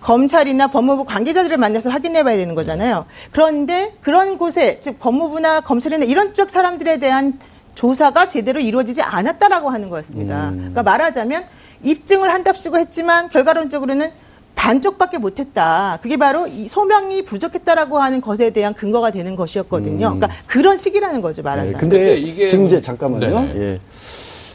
[0.00, 3.06] 검찰이나 법무부 관계자들을 만나서 확인해 봐야 되는 거잖아요.
[3.30, 7.38] 그런데 그런 곳에, 즉, 법무부나 검찰이나 이런 쪽 사람들에 대한
[7.76, 10.50] 조사가 제대로 이루어지지 않았다라고 하는 거였습니다.
[10.50, 11.44] 그러니까 말하자면
[11.84, 14.10] 입증을 한답시고 했지만 결과론적으로는
[14.54, 15.98] 반쪽밖에 못했다.
[16.02, 19.98] 그게 바로 이 소명이 부족했다라고 하는 것에 대한 근거가 되는 것이었거든요.
[20.14, 21.78] 그러니까 그런 식이라는 거죠, 예, 말하자면.
[21.80, 23.40] 근데, 근데 이게 지금 이제 뭐- 잠깐만요.
[23.40, 23.54] 네네.
[23.56, 23.80] 예.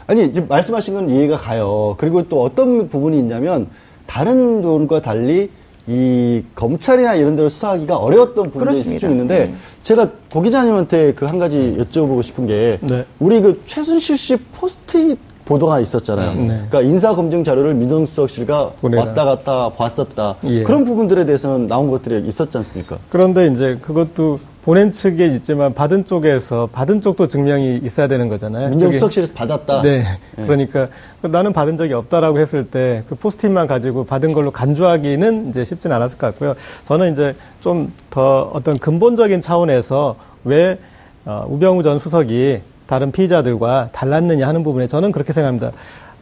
[0.06, 1.94] 아니 이제 말씀하신 건 이해가 가요.
[1.98, 3.68] 그리고 또 어떤 부분이 있냐면
[4.06, 5.50] 다른 부분과 달리
[5.86, 9.00] 이 검찰이나 이런 데를 수사하기가 어려웠던 부분들이 그렇습니다.
[9.00, 13.04] 좀 있는데 제가 고 기자님한테 그 한 가지 여쭤보고 싶은 게 네.
[13.18, 16.34] 우리 그 최순실 씨 포스트잇 보도가 있었잖아요.
[16.34, 16.46] 네.
[16.46, 19.04] 그러니까 인사 검증 자료를 민정수석실과 보내라.
[19.06, 20.34] 왔다 갔다 봤었다.
[20.44, 20.62] 예.
[20.62, 22.98] 그런 부분들에 대해서는 나온 것들이 있었지 않습니까?
[23.08, 28.68] 그런데 이제 그것도 보낸 측에 있지만 받은 쪽에서 받은 쪽도 증명이 있어야 되는 거잖아요.
[28.68, 29.80] 민정수석실에서 받았다.
[29.80, 30.04] 네.
[30.36, 30.88] 그러니까
[31.22, 36.18] 나는 받은 적이 없다라고 했을 때 그 포스트잇만 가지고 받은 걸로 간주하기는 이제 쉽지는 않았을
[36.18, 36.54] 것 같고요.
[36.84, 40.78] 저는 이제 좀 더 어떤 근본적인 차원에서 왜
[41.24, 45.72] 어, 우병우 전 수석이 다른 피의자들과 달랐느냐 하는 부분에 저는 그렇게 생각합니다.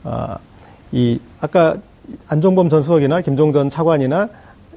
[0.05, 0.35] 어,
[0.93, 1.77] 이 아까
[2.29, 4.29] 안종범 전 수석이나 김종 전 차관이나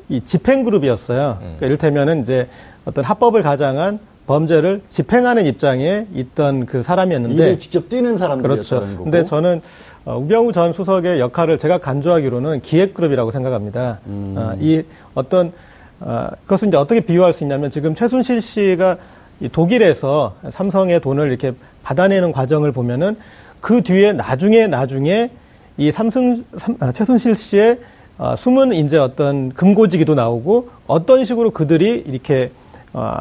[0.07, 1.37] 이 집행그룹이었어요.
[1.39, 2.47] 그러니까 이를테면은 이제
[2.85, 8.23] 어떤 합법을 가장한 범죄를 집행하는 입장에 있던 그 사람이었는데 일을 직접 뛰는 그렇죠.
[8.23, 9.03] 사람들이었다는 거고.
[9.03, 9.61] 근데 저는
[10.05, 13.99] 어, 우병우 전 수석의 역할을 제가 간주하기로는 기획그룹이라고 생각합니다.
[14.05, 14.35] 음.
[14.37, 14.83] 어, 이
[15.15, 15.51] 어떤
[15.99, 18.97] 어, 그것은 이제 어떻게 비유할 수 있냐면 지금 최순실 씨가
[19.41, 23.17] 이 독일에서 삼성의 돈을 이렇게 받아내는 과정을 보면은
[23.61, 25.31] 그 뒤에 나중에 나중에
[25.77, 27.79] 이 삼성 삼- 아, 최순실 씨의
[28.17, 32.51] 어, 숨은 이제 어떤 금고지기도 나오고 어떤 식으로 그들이 이렇게
[32.93, 33.15] 어,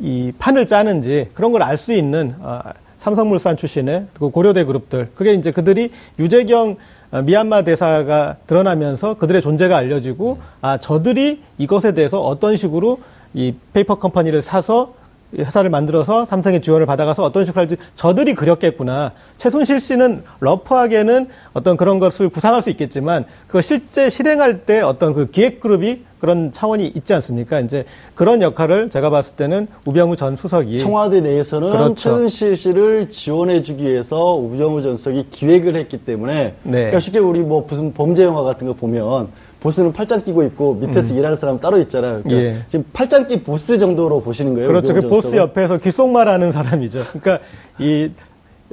[0.00, 2.60] 이 판을 짜는지 그런 걸 알 수 있는 어,
[2.98, 5.10] 삼성물산 출신의 그 고려대 그룹들.
[5.14, 6.76] 그게 이제 그들이 유재경
[7.12, 13.00] 어, 미얀마 대사가 드러나면서 그들의 존재가 알려지고 아 저들이 이것에 대해서 어떤 식으로
[13.34, 14.99] 이 페이퍼 컴퍼니를 사서 이
[15.36, 19.12] 회사를 만들어서 삼성의 지원을 받아가서 어떤 식으로 할지 저들이 그렸겠구나.
[19.36, 25.30] 최순실 씨는 러프하게는 어떤 그런 것을 구상할 수 있겠지만 그걸 실제 실행할 때 어떤 그
[25.30, 27.60] 기획 그룹이 그런 차원이 있지 않습니까?
[27.60, 31.94] 이제 그런 역할을 제가 봤을 때는 우병우 전 수석이 청와대 내에서는 그렇죠.
[31.94, 36.72] 최순실 씨를 지원해주기 위해서 우병우 전 수석이 기획을 했기 때문에 네.
[36.72, 39.28] 그러니까 쉽게 우리 뭐 무슨 범죄 영화 같은 거 보면
[39.60, 42.22] 보스는 팔짱 끼고 있고 밑에서 일하는 사람 따로 있잖아요.
[42.22, 42.40] 그러니까 음.
[42.40, 42.64] 예.
[42.68, 44.68] 지금 팔짱 끼 보스 정도로 보시는 거예요.
[44.68, 44.94] 그렇죠.
[44.94, 45.36] 그 보스?
[45.36, 47.04] 옆에서 귓속말하는 사람이죠.
[47.12, 47.40] 그러니까
[47.78, 48.10] 이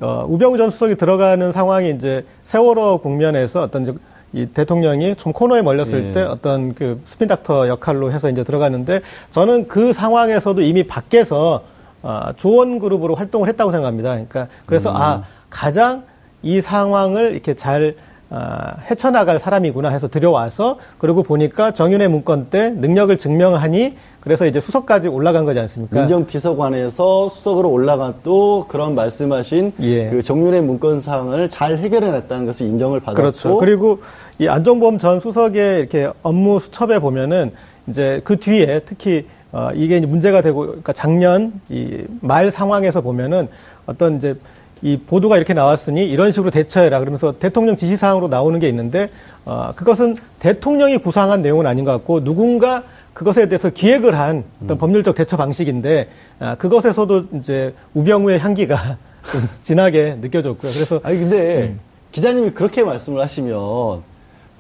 [0.02, 4.00] 어, 우병우 전 수석이 들어가는 상황이 이제 세월호 국면에서 어떤
[4.34, 6.12] 이 대통령이 좀 코너에 몰렸을 예.
[6.12, 11.64] 때 어떤 그 스핀 닥터 역할로 해서 이제 들어가는데 저는 그 상황에서도 이미 밖에서
[12.04, 14.12] 어, 조언 그룹으로 활동을 했다고 생각합니다.
[14.12, 16.04] 그러니까 그래서 아 가장
[16.44, 17.96] 이 상황을 이렇게 잘
[18.30, 25.08] 아, 헤쳐나갈 사람이구나 해서 들여와서 그리고 보니까 정윤의 문건 때 능력을 증명하니 그래서 이제 수석까지
[25.08, 25.98] 올라간 거지 않습니까?
[26.00, 30.10] 민정비서관에서 수석으로 올라가도 그런 말씀하신 예.
[30.10, 33.58] 그 정윤의 문건 사항을 잘 해결해냈다는 것을 인정을 받았고 그렇죠.
[33.58, 34.00] 그리고
[34.40, 37.54] 이 안종범 전 수석의 이렇게 업무 수첩에 보면은
[37.88, 43.48] 이제 그 뒤에 특히 어 이게 이제 문제가 되고 그러니까 작년 이 말 상황에서 보면은
[43.86, 44.36] 어떤 이제
[44.82, 49.10] 이 보도가 이렇게 나왔으니 이런 식으로 대처해라 그러면서 대통령 지시사항으로 나오는 게 있는데
[49.46, 55.16] 어 그것은 대통령이 구상한 내용은 아닌 것 같고 누군가 그것에 대해서 기획을 한 어떤 법률적
[55.16, 56.08] 대처 방식인데
[56.40, 58.98] 아, 그것에서도 이제 우병우의 향기가
[59.32, 60.72] 좀 진하게 느껴졌고요.
[60.72, 61.80] 그래서 아니 근데 음.
[62.12, 64.04] 기자님이 그렇게 말씀을 하시면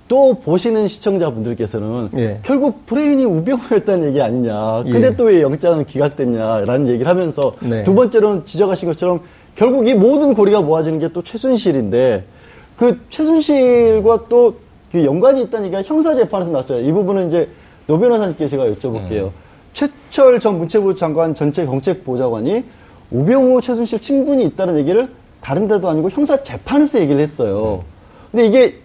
[0.08, 2.40] 또 보시는 시청자분들께서는 예.
[2.42, 4.84] 결국 브레인이 우병우였다는 얘기 아니냐.
[4.84, 5.16] 근데 예.
[5.16, 7.84] 또왜 영장은 기각됐냐라는 얘기를 하면서 네.
[7.84, 9.22] 두 번째로는 지적하신 것처럼
[9.58, 12.24] 결국 이 모든 고리가 모아지는 게 또 최순실인데
[12.78, 16.88] 그 최순실과 또 그 연관이 있다는 얘기가 형사재판에서 나왔어요.
[16.88, 17.50] 이 부분은 이제
[17.88, 19.26] 노 변호사님께 제가 여쭤볼게요.
[19.26, 19.32] 음.
[19.74, 22.64] 최철 전 문체부 장관 전체 정책보좌관이
[23.12, 25.10] 우병우 최순실 친분이 있다는 얘기를
[25.42, 27.84] 다른 데도 아니고 형사재판에서 얘기를 했어요.
[28.32, 28.76] 근데 이게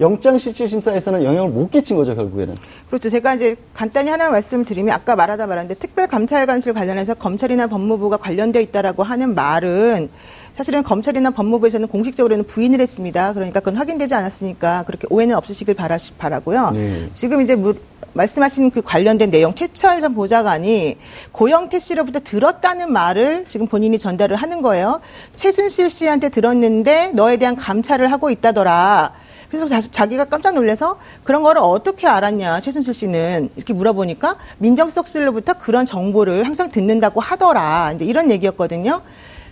[0.00, 2.54] 영장실질심사에서는 영향을 못 끼친 거죠, 결국에는.
[2.88, 3.08] 그렇죠.
[3.10, 9.34] 제가 이제 간단히 하나 말씀드리면 아까 말하다 말았는데 특별감찰관실 관련해서 검찰이나 법무부가 관련되어 있다라고 하는
[9.34, 10.08] 말은
[10.56, 13.32] 사실은 검찰이나 법무부에서는 공식적으로는 부인을 했습니다.
[13.34, 16.70] 그러니까 그건 확인되지 않았으니까 그렇게 오해는 없으시길 바라, 바라고요.
[16.72, 17.08] 네.
[17.12, 17.74] 지금 이제 무-
[18.12, 20.96] 말씀하신 그 관련된 내용 최철 전 보좌관이
[21.30, 25.00] 고영태 씨로부터 들었다는 말을 지금 본인이 전달을 하는 거예요.
[25.36, 29.12] 최순실 씨한테 들었는데 너에 대한 감찰을 하고 있다더라.
[29.50, 35.84] 그래서 자, 자기가 깜짝 놀라서 그런 거를 어떻게 알았냐 최순실 씨는 이렇게 물어보니까 민정수석실로부터 그런
[35.84, 39.00] 정보를 항상 듣는다고 하더라 이제 이런 얘기였거든요.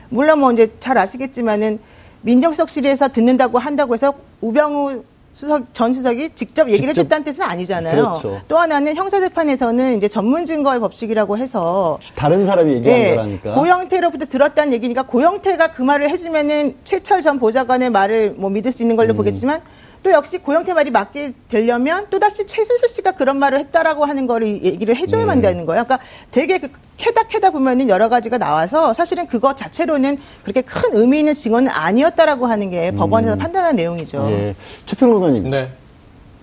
[0.08, 1.80] 물론 뭐 이제 잘 아시겠지만은
[2.22, 5.02] 민정수석실에서 듣는다고 한다고 해서 우병우
[5.34, 7.94] 수석 전 수석이 직접 얘기를 직접- 해줬다는 뜻은 아니잖아요.
[7.94, 8.40] 그렇죠.
[8.48, 13.54] 또 하나는 형사재판에서는 이제 전문 증거의 법칙이라고 해서 다른 사람이 얘기한 예, 거라니까.
[13.54, 18.96] 고영태로부터 들었다는 얘기니까 고영태가 그 말을 해주면은 최철 전 보좌관의 말을 뭐 믿을 수 있는
[18.96, 19.16] 걸로 음.
[19.18, 19.60] 보겠지만
[20.08, 24.96] 또 역시 고영태 말이 맞게 되려면 또다시 최순실 씨가 그런 말을 했다라고 하는 거를 얘기를
[24.96, 25.48] 해줘야만 네.
[25.48, 25.84] 되는 거예요.
[25.84, 31.18] 그러니까 되게 그 캐다 캐다 보면은 여러 가지가 나와서 사실은 그거 자체로는 그렇게 큰 의미
[31.18, 34.24] 있는 증언은 아니었다라고 하는 게 법원에서 판단한 내용이죠.
[34.24, 34.30] 음.
[34.30, 34.54] 예.
[34.86, 35.70] 최평론가님, 네.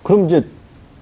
[0.03, 0.45] 그럼 이제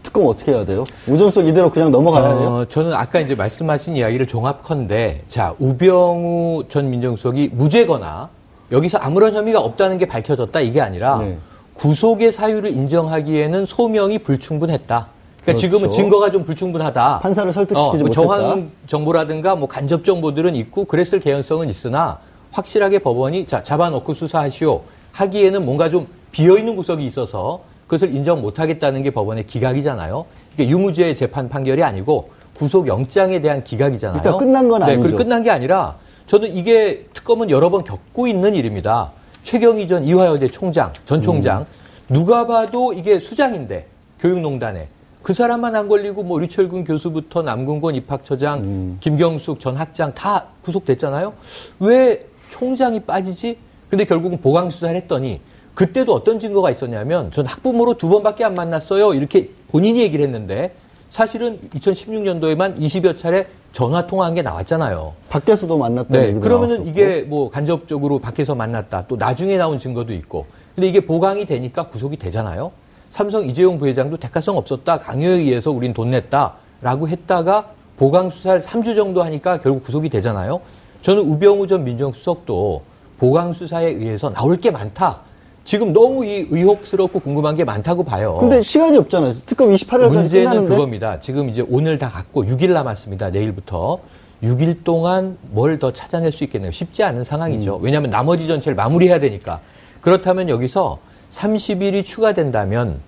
[0.01, 0.85] 특검 어떻게 해야 돼요?
[1.05, 2.49] 우전석 이대로 그냥 넘어가야 돼요?
[2.49, 8.29] 어, 저는 아까 이제 말씀하신 이야기를 종합컨대 자 우병우 전 민정수석이 무죄거나
[8.71, 11.37] 여기서 아무런 혐의가 없다는 게 밝혀졌다 이게 아니라 네.
[11.75, 14.85] 구속의 사유를 인정하기에는 소명이 불충분했다.
[14.87, 15.59] 그러니까 그렇죠.
[15.59, 17.19] 지금은 증거가 좀 불충분하다.
[17.19, 18.11] 판사를 설득시키지 뭐 못했다.
[18.13, 22.19] 정황 정보라든가 뭐 간접 정보들은 있고 그랬을 개연성은 있으나
[22.51, 24.81] 확실하게 법원이 자 잡아놓고 수사하시오
[25.11, 30.25] 하기에는 뭔가 좀 비어 있는 구석이 있어서 그것을 인정 못하겠다는 게 법원의 기각이잖아요.
[30.53, 34.17] 이게 유무죄 재판 판결이 아니고 구속 영장에 대한 기각이잖아요.
[34.19, 35.01] 일단 끝난 건 네, 아니죠.
[35.01, 39.11] 그리고 끝난 게 아니라 저는 이게 특검은 여러 번 겪고 있는 일입니다.
[39.43, 41.65] 최경희 전 이화여대 총장, 전 총장 음.
[42.13, 43.87] 누가 봐도 이게 수장인데
[44.19, 44.87] 교육농단에
[45.21, 48.97] 그 사람만 안 걸리고 뭐 류철근 교수부터 남궁건 입학처장, 음.
[48.99, 51.33] 김경숙 전 학장 다 구속됐잖아요.
[51.79, 53.57] 왜 총장이 빠지지?
[53.89, 55.39] 근데 결국은 보강 수사를 했더니
[55.75, 59.13] 그때도 어떤 증거가 있었냐면 전 학부모로 두 번밖에 안 만났어요.
[59.13, 60.75] 이렇게 본인이 얘기를 했는데
[61.09, 65.13] 사실은 2016년도에만 20여 차례 전화 통화한 게 나왔잖아요.
[65.29, 66.09] 밖에서도 만났다.
[66.09, 66.33] 네.
[66.33, 69.07] 그러면은 이게 뭐 간접적으로 밖에서 만났다.
[69.07, 70.45] 또 나중에 나온 증거도 있고.
[70.75, 72.71] 근데 이게 보강이 되니까 구속이 되잖아요.
[73.09, 74.99] 삼성 이재용 부회장도 대가성 없었다.
[74.99, 76.53] 강요에 의해서 우린 돈 냈다.
[76.81, 80.61] 라고 했다가 보강 수사를 3주 정도 하니까 결국 구속이 되잖아요.
[81.01, 82.83] 저는 우병우 전 민정수석도
[83.17, 85.19] 보강 수사에 의해서 나올 게 많다.
[85.65, 88.35] 지금 너무 이 의혹스럽고 궁금한 게 많다고 봐요.
[88.39, 89.33] 근데 시간이 없잖아요.
[89.45, 90.69] 특검 28일까지 문제는 끝나는데.
[90.69, 91.19] 그겁니다.
[91.21, 93.29] 지금 이제 오늘 다 갖고 6일 남았습니다.
[93.29, 93.99] 내일부터.
[94.43, 96.71] 6일 동안 뭘 더 찾아낼 수 있겠네요.
[96.71, 97.79] 쉽지 않은 상황이죠.
[97.81, 99.61] 왜냐하면 나머지 전체를 마무리해야 되니까.
[100.01, 100.99] 그렇다면 여기서
[101.31, 102.99] 30일이 추가된다면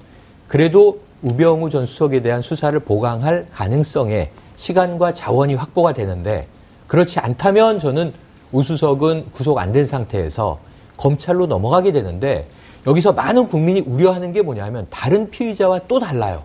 [0.48, 6.48] 그래도 우병우 전 수석에 대한 수사를 보강할 가능성에 시간과 자원이 확보가 되는데
[6.88, 8.14] 그렇지 않다면 저는
[8.54, 10.60] 우 수석은 구속 안 된 상태에서
[10.98, 12.48] 검찰로 넘어가게 되는데
[12.88, 16.44] 여기서 많은 국민이 우려하는 게 뭐냐면 다른 피의자와 또 달라요.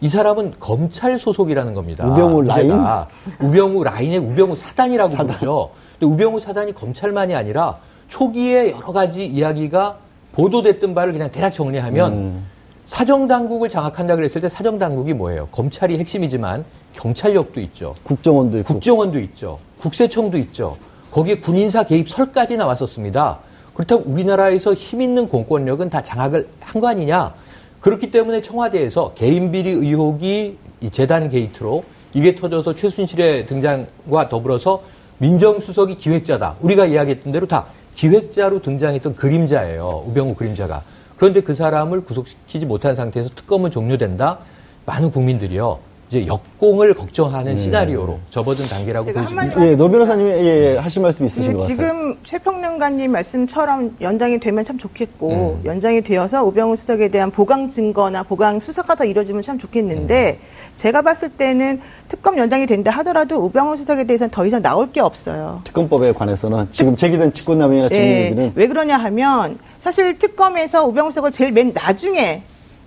[0.00, 2.06] 이 사람은 검찰 소속이라는 겁니다.
[2.06, 3.08] 우병우 문제가.
[3.40, 5.70] 우병우 라인의 우병우 사단이라고 부르죠.
[5.98, 7.78] 근데 우병우 사단이 검찰만이 아니라
[8.08, 9.98] 초기에 여러 가지 이야기가
[10.32, 12.46] 보도됐던 바를 그냥 대략 정리하면 음.
[12.86, 15.48] 사정당국을 장악한다 그랬을 때 사정당국이 뭐예요?
[15.52, 17.94] 검찰이 핵심이지만 경찰력도 있죠.
[18.02, 18.66] 국정원도 있고.
[18.72, 19.58] 국정원도 있죠.
[19.80, 20.76] 국세청도 있죠.
[21.12, 23.38] 거기에 군인사 개입설까지 나왔었습니다.
[23.80, 27.32] 그렇다면 우리나라에서 힘 있는 공권력은 다 장악을 한 거 아니냐?
[27.80, 34.82] 그렇기 때문에 청와대에서 개인 비리 의혹이 이 재단 게이트로 이게 터져서 최순실의 등장과 더불어서
[35.18, 36.56] 민정수석이 기획자다.
[36.60, 40.04] 우리가 이야기했던 대로 다 기획자로 등장했던 그림자예요.
[40.08, 40.82] 우병우 그림자가.
[41.16, 44.38] 그런데 그 사람을 구속시키지 못한 상태에서 특검은 종료된다.
[44.84, 45.78] 많은 국민들이요.
[46.10, 49.64] 이제 역공을 걱정하는 시나리오로 접어든 단계라고 보여집니다.
[49.64, 51.68] 예, 노 변호사님이 예, 예, 하실 말씀 있으신 그것 같아요.
[51.68, 55.64] 지금 최평론가님 말씀처럼 연장이 되면 참 좋겠고 음.
[55.64, 60.46] 연장이 되어서 우병우 수석에 대한 보강 증거나 보강 수사가 더 이루어지면 참 좋겠는데 음.
[60.74, 65.60] 제가 봤을 때는 특검 연장이 된다 하더라도 우병우 수석에 대해서는 더 이상 나올 게 없어요.
[65.62, 71.30] 특검법에 관해서는 지금 제기된 직권남용이나 직무 예, 얘기는 왜 그러냐 하면 사실 특검에서 우병우 수석을
[71.30, 72.42] 제일 맨 나중에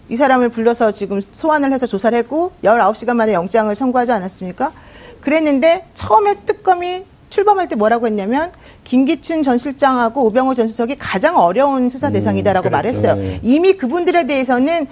[0.09, 4.71] 이 사람을 불러서 지금 소환을 해서 조사를 했고 19시간 만에 영장을 청구하지 않았습니까?
[5.21, 8.51] 그랬는데 처음에 특검이 출범할 때 뭐라고 했냐면
[8.83, 12.75] 김기춘 전 실장하고 우병우 전 수석이 가장 어려운 수사 대상이다라고 그랬죠.
[12.77, 13.15] 말했어요.
[13.15, 13.39] 네.
[13.41, 14.87] 이미 그분들에 대해서는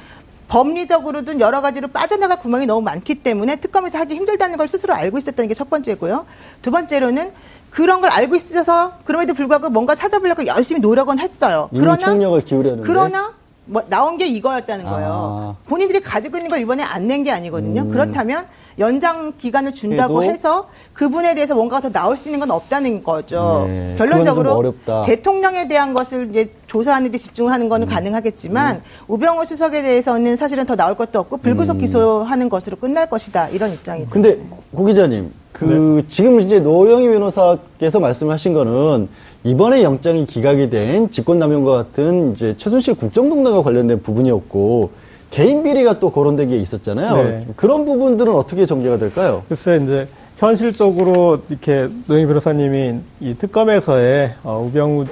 [0.47, 5.47] 법리적으로든 여러 가지로 빠져나갈 구멍이 너무 많기 때문에 특검에서 하기 힘들다는 걸 스스로 알고 있었다는
[5.47, 6.25] 게 첫 번째고요.
[6.61, 7.31] 두 번째로는
[7.69, 11.69] 그런 걸 알고 있어서 그럼에도 불구하고 뭔가 찾아보려고 열심히 노력은 했어요.
[11.71, 13.33] 이미 총력을 기울였는데 그러나
[13.65, 14.89] 뭐 나온 게 이거였다는 아.
[14.89, 15.55] 거예요.
[15.67, 17.87] 본인들이 가지고 있는 걸 이번에 안 낸 게 아니거든요.
[17.89, 18.45] 그렇다면
[18.79, 20.23] 연장 기간을 준다고 음.
[20.23, 23.65] 해도 해서 그분에 대해서 뭔가가 더 나올 수 있는 건 없다는 거죠.
[23.67, 24.73] 네, 결론적으로.
[25.05, 27.69] 대통령에 대한 것을 이제 조사하는 데 집중하는 음.
[27.69, 33.49] 거는 가능하겠지만 우병우 수석에 대해서는 사실은 더 나올 것도 없고 불구속 기소하는 것으로 끝날 것이다.
[33.49, 34.11] 이런 입장이죠.
[34.13, 34.39] 근데
[34.73, 36.07] 고 기자님, 그 네.
[36.07, 39.09] 지금 이제 노영희 변호사께서 말씀하신 거는
[39.43, 44.91] 이번에 영장이 기각이 된 직권남용과 같은 이제 최순실 국정농단과 관련된 부분이었고
[45.31, 47.23] 개인 비리가 또 거론된 게 있었잖아요.
[47.23, 47.47] 네.
[47.55, 49.43] 그런 부분들은 어떻게 전개가 될까요?
[49.47, 55.05] 글쎄 이제 현실적으로 이렇게 노영희 변호사님이 이 특검에서의 어, 우병우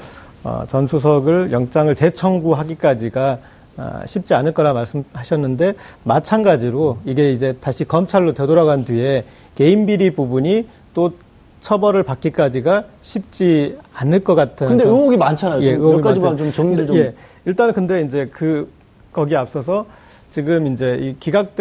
[0.44, 3.40] 어, 전 수석을 영장을 재청구하기까지가
[3.78, 9.24] 아, 쉽지 않을 거라 말씀하셨는데 마찬가지로 이게 이제 다시 검찰로 되돌아간 뒤에
[9.56, 11.14] 개인 비리 부분이 또
[11.60, 14.68] 처벌을 받기까지가 쉽지 않을 것 같은.
[14.68, 15.62] 근데 좀- 의혹이 많잖아요.
[15.62, 16.44] 예, 좀 의혹이 몇 가지만 많죠.
[16.46, 16.96] 좀 정리를 좀.
[16.98, 17.14] 예,
[17.46, 18.70] 일단은 근데 이제 그
[19.12, 19.86] 거기에 앞서서
[20.32, 21.54] 지금 이제 이 기각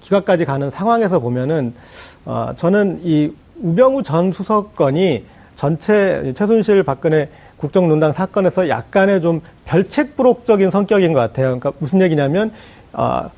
[0.00, 1.74] 기각까지 가는 상황에서 보면은
[2.24, 3.32] 어, 저는 이
[3.62, 11.46] 우병우 전 수석 건이 전체 최순실 박근혜 국정농단 사건에서 약간의 좀 별책부록적인 성격인 것 같아요.
[11.46, 12.52] 그러니까 무슨 얘기냐면
[12.92, 13.28] 어,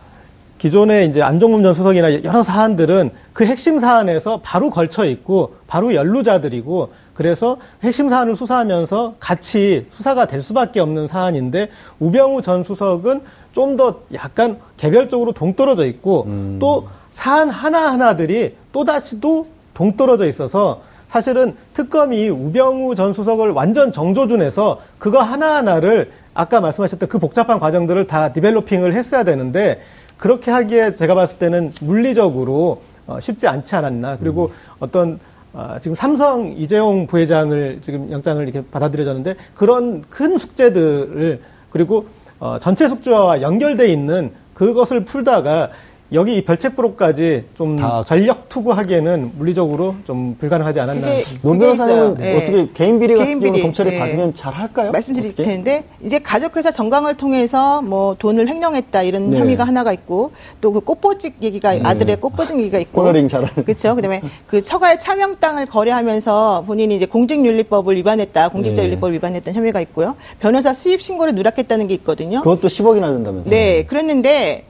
[0.63, 6.93] 기존에 이제 안종범 전 수석이나 여러 사안들은 그 핵심 사안에서 바로 걸쳐 있고 바로 연루자들이고
[7.15, 14.03] 그래서 핵심 사안을 수사하면서 같이 수사가 될 수밖에 없는 사안인데 우병우 전 수석은 좀 더
[14.15, 16.29] 약간 개별적으로 동떨어져 있고
[16.61, 25.19] 또 사안 하나하나들이 또다시 또 동떨어져 있어서 사실은 특검이 우병우 전 수석을 완전 정조준해서 그거
[25.19, 29.81] 하나하나를 아까 말씀하셨던 그 복잡한 과정들을 다 디벨로핑을 했어야 되는데
[30.23, 34.19] 그렇게 하기에 제가 봤을 때는 물리적으로 어, 쉽지 않지 않았나.
[34.19, 35.19] 그리고 어떤
[35.53, 42.07] 아, 지금 삼성 이재용 부회장을 지금 영장을 이렇게 받아들여졌는데 그런 큰 숙제들을 그리고
[42.39, 45.71] 어, 전체 숙제와 연결돼 있는 그것을 풀다가
[46.15, 51.01] 여기 이 별책부로까지 좀 다- 전력 투구하기에는 물리적으로 좀 불가능하지 않았나.
[51.07, 52.17] 그게 변호사님은 있어요.
[52.21, 52.37] 예.
[52.37, 53.99] 어떻게 개인 비리 같은 경우 검찰이 예.
[53.99, 54.93] 받으면 잘 할까요?
[54.93, 55.43] 말씀드릴 어떻게?
[55.45, 59.39] 텐데 이제 가족회사 정강을 통해서 뭐 돈을 횡령했다 이런 네.
[59.39, 63.65] 혐의가 하나가 있고 또 그 꽃보직 얘기가 아들의 꽃보직 얘기가 있고 코너링 잘하는.
[63.65, 63.95] 그렇죠.
[63.95, 70.17] 그다음에 그 처가의 차명 땅을 거래하면서 본인이 이제 공직윤리법을 위반했다, 공직자윤리법을 위반했던 혐의가 있고요.
[70.41, 72.39] 변호사 수입 신고를 누락했다는 게 있거든요.
[72.41, 73.51] 그것도 10억이나 된다면서요?
[73.51, 74.65] 네, 그랬는데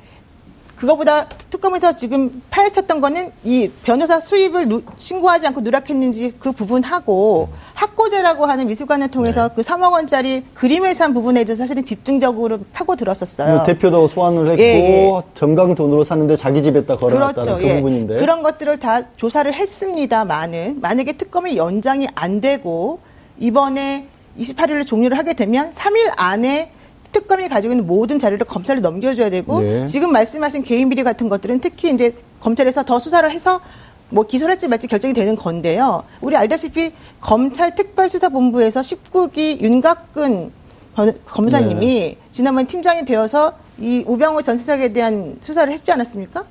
[0.87, 8.47] 그거보다 특검에서 지금 파헤쳤던 거는 이 변호사 수입을 누- 신고하지 않고 누락했는지 그 부분하고 학고제라고
[8.47, 13.55] 하는 미술관을 통해서 그 3억 원짜리 그림을 산 부분에 대해서 사실은 집중적으로 파고 들었었어요.
[13.55, 15.23] 뭐 대표도 소환을 했고 예, 예.
[15.35, 17.59] 정강 돈으로 샀는데 자기 집에다 걸어놨다는 그렇죠.
[17.61, 17.77] 그 예.
[17.77, 22.99] 부분인데 그런 것들을 다 조사를 했습니다만은 만약에 특검이 연장이 안 되고
[23.39, 26.73] 이번에 28일로 종료를 하게 되면 3일 안에
[27.13, 29.87] 특검이 가지고 있는 모든 자료를 검찰에 넘겨줘야 되고 네.
[29.87, 33.61] 지금 말씀하신 개인 비리 같은 것들은 특히 이제 검찰에서 더 수사를 해서
[34.09, 36.05] 뭐 기소를 할지 말지 결정이 되는 건데요.
[36.21, 40.51] 우리 알다시피 검찰 특별수사본부에서 19기 윤곽근
[40.97, 42.17] 변- 검사님이 네.
[42.31, 46.45] 지난번 팀장이 되어서 이 우병우 전 수석에 대한 수사를 했지 않았습니까?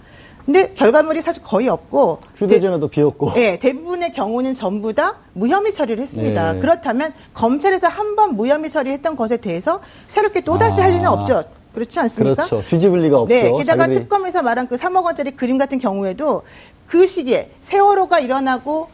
[0.45, 6.53] 근데 결과물이 사실 거의 없고 휴대전화도 비었고 네, 대부분의 경우는 전부 다 무혐의 처리를 했습니다.
[6.53, 6.59] 네.
[6.59, 10.85] 그렇다면 검찰에서 한 번 무혐의 처리했던 것에 대해서 새롭게 또 다시 아.
[10.85, 11.43] 할 리는 없죠.
[11.73, 12.45] 그렇지 않습니까?
[12.45, 12.67] 그렇죠.
[12.67, 13.33] 뒤집을 리가 없죠.
[13.33, 16.41] 네, 게다가 자기들이- 특검에서 말한 그 3억 원짜리 그림 같은 경우에도
[16.87, 18.89] 그 시기에 세월호가 일어나고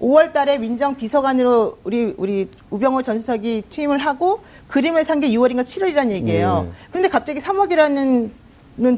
[0.00, 5.62] 5월 달에 민정 비서관으로 우리 우리 우병호 전 수석이 취임을 하고 그림을 산 게 6월인가
[5.64, 6.62] 7월이라는 얘기예요.
[6.66, 6.72] 네.
[6.90, 8.30] 그런데 갑자기 3억이라는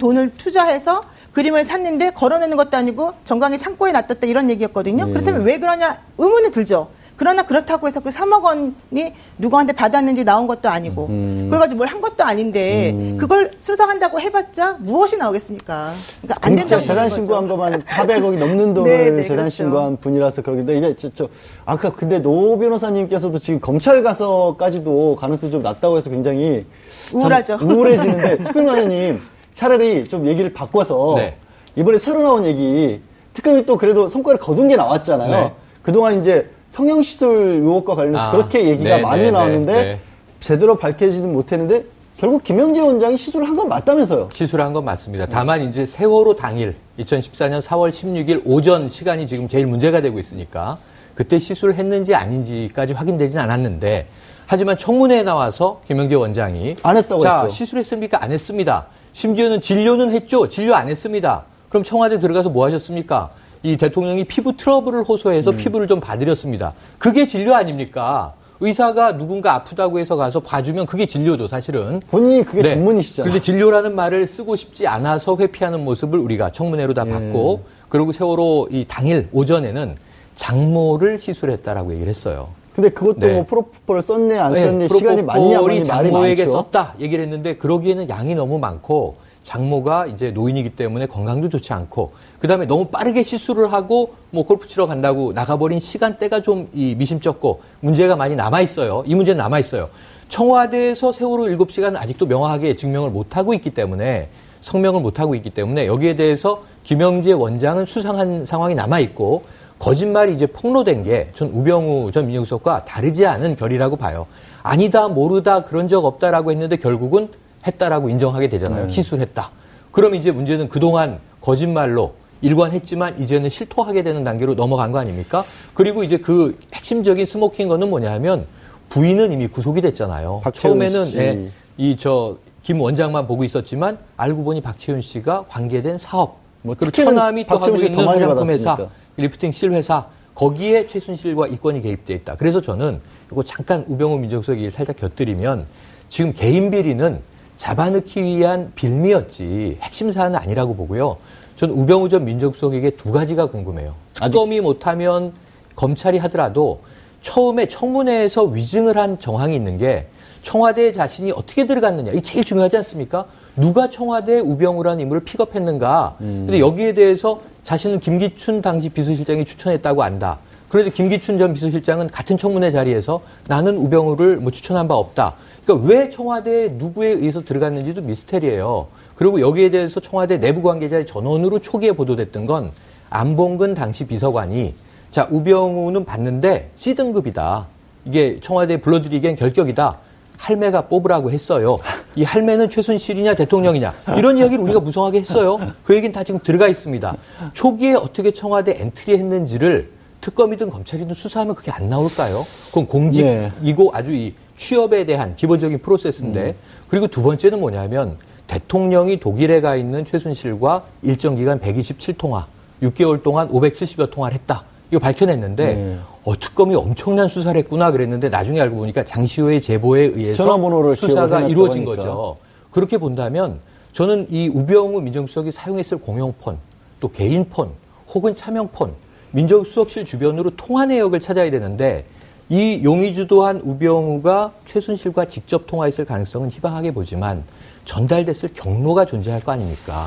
[0.01, 5.07] 돈을 투자해서 그림을 샀는데 걸어놓는 것도 아니고 정강이 창고에 놔뒀다 이런 얘기였거든요.
[5.07, 5.13] 네.
[5.13, 6.89] 그렇다면 왜 그러냐 의문이 들죠.
[7.17, 11.43] 그러나 그렇다고 해서 그 3억 원이 누구한테 받았는지 나온 것도 아니고 음.
[11.45, 13.17] 그걸 가지고 뭘 한 것도 아닌데 음.
[13.21, 15.93] 그걸 수사한다고 해봤자 무엇이 나오겠습니까?
[16.23, 17.47] 그러니까 안 된다고 재단 보는 신고한.
[17.49, 19.51] 것만 400억이 넘는 돈을 네, 네, 재단 그렇죠.
[19.51, 21.29] 신고한 분이라서 그러는데 이제 저, 저
[21.65, 26.67] 아까 근데 노 변호사님께서도 지금 검찰 가서까지도 가능성이 좀 낮다고 해서 굉장히
[27.13, 27.59] 참 우울하죠.
[27.63, 29.21] 우울해지는데 특 변호사님
[29.65, 31.37] 차라리 좀 얘기를 바꿔서 네.
[31.77, 33.01] 이번에 새로 나온 얘기
[33.33, 35.31] 특검이 또 그래도 성과를 거둔 게 나왔잖아요.
[35.31, 35.53] 네.
[35.83, 37.29] 그동안 이제 성형 시술
[37.63, 40.01] 의혹과 관련해서 아, 그렇게 얘기가 네, 많이 네, 나왔는데 네, 네.
[40.41, 41.85] 제대로 밝혀지진 못했는데
[42.17, 44.29] 결국 김영재 원장이 시술을 한 건 맞다면서요.
[44.33, 45.27] 시술한 건 맞습니다.
[45.27, 50.79] 다만 이제 세월호 당일 2014년 4월 16일 오전 시간이 지금 제일 문제가 되고 있으니까
[51.15, 54.07] 그때 시술을 했는지 아닌지까지 확인되진 않았는데
[54.47, 57.55] 하지만 청문회에 나와서 김영재 원장이 안 했다고 자 했죠.
[57.55, 58.23] 시술했습니까?
[58.23, 58.87] 안 했습니다.
[59.15, 60.49] 심지어는 진료는 했죠.
[60.49, 61.45] 진료 안 했습니다.
[61.71, 63.31] 그럼 청와대 들어가서 뭐 하셨습니까?
[63.63, 65.57] 이 대통령이 피부 트러블을 호소해서 음.
[65.57, 66.75] 피부를 좀 봐드렸습니다.
[66.99, 68.35] 그게 진료 아닙니까?
[68.61, 72.01] 의사가 누군가 아프다고 해서 가서 봐주면 그게 진료죠, 사실은.
[72.11, 72.69] 본인이 그게 네.
[72.71, 73.31] 전문이시잖아요.
[73.31, 77.11] 그런데 진료라는 말을 쓰고 싶지 않아서 회피하는 모습을 우리가 청문회로 다 예.
[77.11, 79.97] 봤고, 그리고 세월호 이 당일 오전에는
[80.35, 82.49] 장모를 시술했다라고 얘기를 했어요.
[82.75, 83.35] 근데 그것도 네.
[83.35, 86.47] 뭐 프로포폴을 썼네 안 네, 썼네 시간이 많냐 많이 말이 장모에게.
[86.47, 92.65] 썼다 얘기를 했는데 그러기에는 양이 너무 많고 장모가 이제 노인이기 때문에 건강도 좋지 않고 그다음에
[92.67, 98.35] 너무 빠르게 시술을 하고 뭐 골프 치러 간다고 나가버린 시간대가 좀 이 미심쩍고 문제가 많이
[98.35, 99.05] 남아 있어요.
[99.07, 99.89] 이 문제는 남아 있어요.
[100.29, 104.29] 청와대에서 세월호 7시간 아직도 명확하게 증명을 못 하고 있기 때문에
[104.63, 109.45] 성명을 못 하고 있기 때문에 여기에 대해서 김영재 원장은 수상한 상황이 남아 있고
[109.79, 114.27] 거짓말이 이제 폭로된 게 전 우병우 전 민정수석과 다르지 않은 결이라고 봐요.
[114.63, 117.29] 아니다, 모르다, 그런 적 없다라고 했는데 결국은
[117.67, 118.89] 했다라고 인정하게 되잖아요.
[118.89, 119.51] 시술했다.
[119.91, 125.45] 그럼 이제 문제는 그동안 거짓말로 일관했지만 이제는 실토하게 되는 단계로 넘어간 거 아닙니까?
[125.75, 128.47] 그리고 이제 그 핵심적인 smoking gun은 뭐냐면
[128.91, 130.43] 부인은 이미 구속이 됐잖아요.
[130.53, 131.17] 처음에는 씨.
[131.19, 137.47] 예, 이저 김 원장만 보고 있었지만 알고 보니 박채윤 씨가 관계된 사업 뭐 그리고 처남이
[137.47, 138.77] 또 하고 있는 화장품 회사.
[139.17, 142.37] 리프팅 실 회사 거기에 최순실과 이권이 개입돼 있다.
[142.37, 143.01] 그래서 저는
[143.31, 145.67] 이거 잠깐 우병우 민정수석 얘기를 살짝 곁들이면
[146.09, 147.21] 지금 개인 비리는
[147.57, 151.19] 잡아넣기 위한 빌미였지 핵심 사안은 아니라고 보고요.
[151.57, 153.95] 저는 우병우 전 민정수석에게 두 가지가 궁금해요.
[154.15, 155.33] 특검이 못하면
[155.77, 156.81] 검찰이 하더라도
[157.23, 160.09] 처음에 청문회에서 위증을 한 정황이 있는 게
[160.43, 162.11] 청와대 자신이 어떻게 들어갔느냐.
[162.11, 163.27] 이게 제일 중요하지 않습니까?
[163.57, 166.17] 누가 청와대 우병우라는 인물을 픽업했는가.
[166.19, 170.39] 근데 여기에 대해서 자신은 김기춘 당시 비서실장이 추천했다고 안다.
[170.69, 175.35] 그래서 김기춘 전 비서실장은 같은 청문회 자리에서 나는 우병우를 뭐 추천한 바 없다.
[175.65, 178.89] 그러니까 왜 청와대에 누구에 의해서 들어갔는지도 미스테리예요.
[179.15, 182.73] 그리고 여기에 대해서 청와대 내부 관계자의 전원으로 초기에 보도됐던 건
[183.09, 184.75] 안봉근 당시 비서관이
[185.13, 187.69] 자 우병우는 봤는데 C등급이다.
[188.07, 189.99] 이게 청와대에 불러들이기엔 결격이다.
[190.37, 191.77] 할매가 뽑으라고 했어요.
[192.17, 195.59] 이 할매는 최순실이냐 대통령이냐 이런 이야기를 우리가 무성하게 했어요.
[195.85, 197.17] 그 얘기는 다 지금 들어가 있습니다.
[197.53, 202.45] 초기에 어떻게 청와대 엔트리했는지를 특검이든 검찰이든 수사하면 그게 안 나올까요?
[202.69, 206.55] 그건 공직이고 아주 이 취업에 대한 기본적인 프로세스인데
[206.89, 208.17] 그리고 두 번째는 뭐냐면
[208.47, 212.45] 대통령이 독일에 가 있는 최순실과 일정 기간 127통화,
[212.83, 214.65] 6개월 동안 570여 통화를 했다.
[214.91, 215.99] 이거 밝혀냈는데 네.
[216.25, 221.83] 어, 특검이 엄청난 수사를 했구나 그랬는데 나중에 알고 보니까 장시호의 제보에 의해서 전화번호를 수사가 이루어진
[221.83, 222.37] 해놨다고 거죠.
[222.71, 223.61] 그렇게 본다면
[223.93, 226.59] 저는 이 우병우 민정수석이 사용했을 공용폰,
[226.99, 227.71] 또 개인폰,
[228.13, 228.95] 혹은 차명폰,
[229.33, 232.07] 민정수석실 주변으로 통화 내역을 찾아야 되는데
[232.49, 237.45] 이 용의 주도한 우병우가 최순실과 직접 통화했을 가능성은 희박하게 보지만
[237.85, 240.07] 전달됐을 경로가 존재할 거 아닙니까?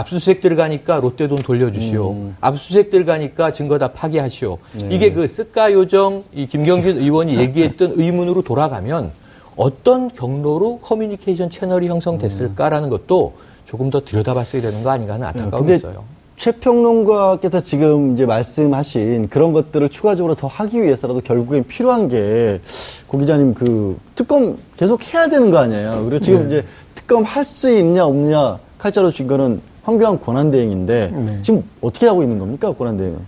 [0.00, 2.10] 압수수색 들어가니까 롯데 돈 돌려주시오.
[2.10, 2.36] 음.
[2.40, 4.58] 압수수색 들어가니까 증거 다 파기하시오.
[4.80, 4.88] 네.
[4.90, 9.10] 이게 그 쓱가 요정 이 김경진 의원이 얘기했던 의문으로 돌아가면
[9.56, 13.34] 어떤 경로로 커뮤니케이션 채널이 형성됐을까라는 것도
[13.64, 16.04] 조금 더 들여다봤어야 되는 거 아닌가 하는 안타까움이 근데 있어요.
[16.36, 22.60] 최 평론가께서 지금 이제 말씀하신 그런 것들을 추가적으로 더 하기 위해서라도 결국엔 필요한 게
[23.08, 26.04] 고 기자님 그 특검 계속 해야 되는 거 아니에요.
[26.04, 26.46] 그리고 지금 네.
[26.58, 31.42] 이제 특검 할 수 있냐 없냐 칼자로 준 거는 황교안 권한대행인데 네.
[31.42, 33.18] 지금 어떻게 하고 있는 겁니까 권한대행은?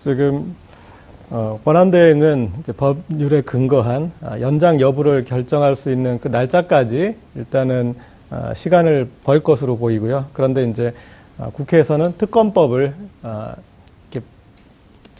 [0.00, 0.56] 지금
[1.30, 7.94] 어, 권한대행은 법률에 근거한 아, 연장 여부를 결정할 수 있는 그 날짜까지 일단은
[8.30, 10.26] 아, 시간을 벌 것으로 보이고요.
[10.32, 10.92] 그런데 이제
[11.38, 13.54] 아, 국회에서는 특검법을 아,
[14.10, 14.26] 이렇게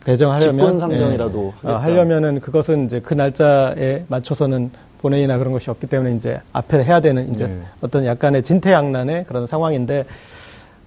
[0.04, 1.74] 개정하려면 직권 상정이라도 예, 하겠다.
[1.74, 7.00] 어, 하려면은 그것은 이제 그 날짜에 맞춰서는 본회의나 그런 것이 없기 때문에 이제 앞에 해야
[7.00, 7.60] 되는 이제 네.
[7.82, 10.04] 어떤 약간의 진퇴양난의 그런 상황인데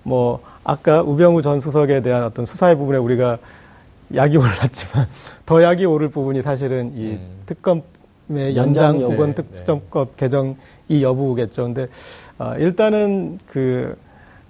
[0.04, 3.38] 뭐 아까 우병우 전 수석에 대한 어떤 수사의 부분에 우리가
[4.14, 5.08] 약이 올랐지만
[5.46, 7.42] 더 약이 오를 부분이 사실은 이 음.
[7.46, 9.14] 특검의 연장 연장 여부.
[9.14, 10.56] 혹은 네, 개정
[10.88, 11.64] 이 여부겠죠.
[11.64, 11.88] 근데
[12.38, 13.96] 어, 일단은 그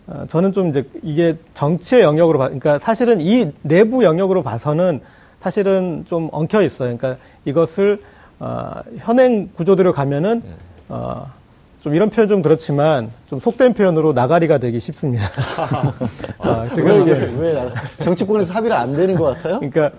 [0.08, 5.02] 어, 저는 좀 이제 이게 정치의 영역으로 봐, 그러니까 사실은 이 내부 영역으로 봐서는
[5.40, 6.98] 사실은 좀 엉켜 있어요.
[6.98, 8.02] 그러니까 이것을
[8.40, 10.42] 어, 현행 구조대로 가면은
[10.90, 11.32] 어,
[11.82, 15.26] 좀 이런 표현 좀 그렇지만 좀 속된 표현으로 나가리가 되기 쉽습니다.
[16.38, 19.60] 아, 지금 왜, 이게 왜, 왜 나- 정치권에서 합의를 안 되는 것 같아요?
[19.60, 19.92] 그러니까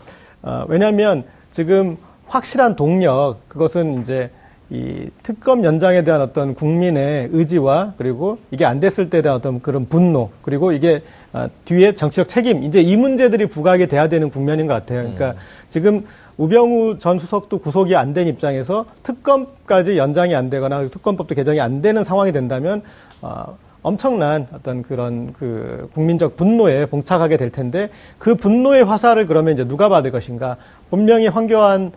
[0.43, 1.97] 어, 왜냐하면 지금
[2.29, 4.31] 확실한 동력 그것은 이제
[4.71, 9.87] 이 특검 연장에 대한 어떤 국민의 의지와 그리고 이게 안 됐을 때에 대한 어떤 그런
[9.89, 11.03] 분노 그리고 이게
[11.33, 15.01] 아, 뒤에 정치적 책임 이제 이 문제들이 부각이 돼야 되는 국면인 것 같아요.
[15.01, 15.35] 그러니까
[15.69, 16.07] 지금
[16.37, 22.05] 우병우 전 수석도 구속이 안 된 입장에서 특검까지 연장이 안 되거나 특검법도 개정이 안 되는
[22.05, 22.83] 상황이 된다면
[23.23, 29.65] 어, 엄청난 어떤 그런 그 국민적 분노에 봉착하게 될 텐데 그 분노의 화살을 그러면 이제
[29.67, 30.57] 누가 받을 것인가?
[30.91, 31.93] 분명히 황교안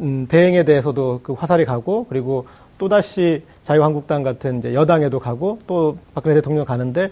[0.00, 2.46] 음, 대행에 대해서도 그 화살이 가고 그리고
[2.78, 7.10] 또다시 자유한국당 같은 이제 여당에도 가고 또 박근혜 대통령 가는데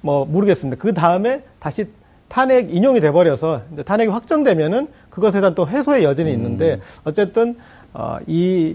[0.00, 0.82] 뭐 모르겠습니다.
[0.82, 1.86] 그 다음에 다시
[2.28, 7.56] 탄핵 인용이 돼버려서 이제 탄핵이 확정되면은 그것에 대한 또 해소의 여진이 있는데 어쨌든
[7.92, 8.74] 어, 이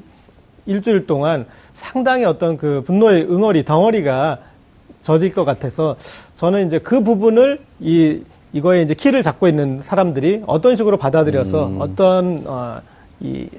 [0.66, 4.40] 일주일 동안 상당히 어떤 그 분노의 응어리 덩어리가
[5.02, 5.98] 젖을 것 같아서
[6.36, 8.22] 저는 이제 그 부분을 이
[8.54, 11.82] 이거에 이제 키를 잡고 있는 사람들이 어떤 식으로 받아들여서 음.
[11.82, 12.82] 어떤 어,
[13.20, 13.50] 이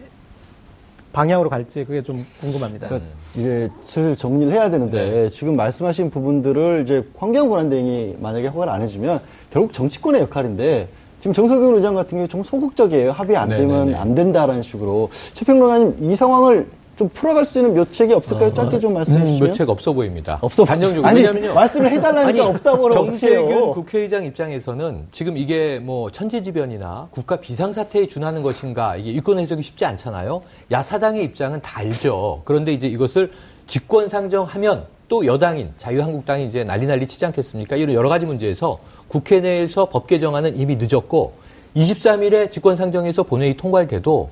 [1.12, 2.88] 방향으로 갈지 그게 좀 궁금합니다.
[2.88, 8.82] 그러니까 이제 슬슬 정리를 해야 되는데 지금 말씀하신 부분들을 이제 황교안 권한대행이 만약에 허가를 안
[8.82, 9.20] 해주면
[9.50, 10.88] 결국 정치권의 역할인데
[11.20, 13.12] 지금 정석윤 의장 같은 경우 좀 소극적이에요.
[13.12, 13.98] 합의 안 되면 네네네.
[13.98, 16.66] 안 된다라는 식으로 최평론가님 이 상황을
[16.96, 18.52] 좀 풀어갈 수 있는 묘책이 없을까요?
[18.52, 19.48] 짧게 좀 말씀해 음, 주시면.
[19.50, 20.38] 묘책 없어 보입니다.
[20.42, 20.64] 없어.
[20.64, 21.06] 단정적으로.
[21.06, 21.54] 아니, 왜냐면요.
[21.54, 23.70] 말씀을 해달라니까 없다고 그러면 정세균.
[23.70, 30.42] 국회의장 입장에서는 지금 이게 뭐 천재지변이나 국가 비상사태에 준하는 것인가 이게 유권 해석이 쉽지 않잖아요.
[30.70, 32.42] 야사당의 입장은 다 알죠.
[32.44, 33.30] 그런데 이제 이것을
[33.66, 37.74] 직권 상정하면 또 여당인 자유한국당이 이제 난리 난리 치지 않겠습니까?
[37.74, 41.32] 이런 여러 가지 문제에서 국회 내에서 법 개정안은 이미 늦었고
[41.76, 44.30] 23일에 직권 상정해서 본회의 통과돼도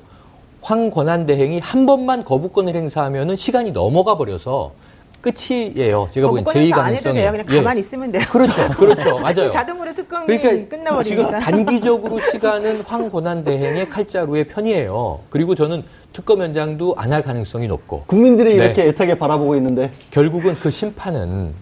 [0.63, 4.73] 황 권한 대행이 한 번만 거부권을 행사하면은 시간이 넘어가 버려서
[5.21, 6.09] 끝이에요.
[6.13, 7.15] 제가 보기엔 제의 거부권에서 안 해도 가능성이.
[7.17, 7.31] 돼요.
[7.33, 7.57] 그냥 예.
[7.57, 8.23] 가만히 있으면 돼요.
[8.31, 9.51] 그렇죠, 그렇죠, 맞아요.
[9.51, 11.03] 자동으로 특검이 그러니까 끝나버리니까.
[11.03, 15.21] 지금 단기적으로 시간은 황 권한 대행의 칼자루의 편이에요.
[15.29, 18.65] 그리고 저는 특검 연장도 안 할 가능성이 높고 국민들이 네.
[18.65, 21.53] 이렇게 애타게 바라보고 있는데 결국은 그 심판은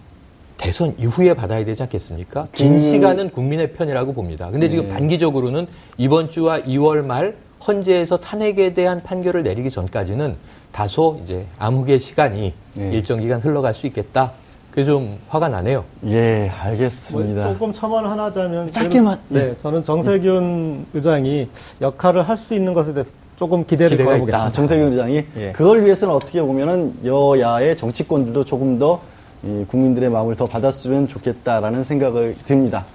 [0.57, 2.47] 대선 이후에 받아야 되지 않겠습니까?
[2.51, 2.77] 긴 음.
[2.79, 4.49] 시간은 국민의 편이라고 봅니다.
[4.49, 4.93] 근데 지금 네.
[4.93, 5.67] 단기적으로는
[5.97, 7.35] 이번 주와 2월 말
[7.67, 10.35] 헌재에서 탄핵에 대한 판결을 내리기 전까지는
[10.71, 12.91] 다소 이제 암흑의 시간이 네.
[12.91, 14.31] 일정 기간 흘러갈 수 있겠다.
[14.71, 15.83] 그게 좀 화가 나네요.
[16.05, 17.43] 예뭐 알겠습니다.
[17.53, 19.33] 조금 첨언을 하나 하자면 짧게만, 예.
[19.39, 21.47] 네, 저는 정세균 의장이
[21.81, 24.45] 역할을 할 수 있는 것에 대해서 조금 기대를 걸어보겠습니다.
[24.47, 25.51] 아, 정세균 의장이 예.
[25.51, 28.99] 그걸 위해서는 어떻게 보면은 여야의 정치권들도 조금 더
[29.43, 32.85] 이, 국민들의 마음을 더 받았으면 좋겠다라는 생각을 듭니다.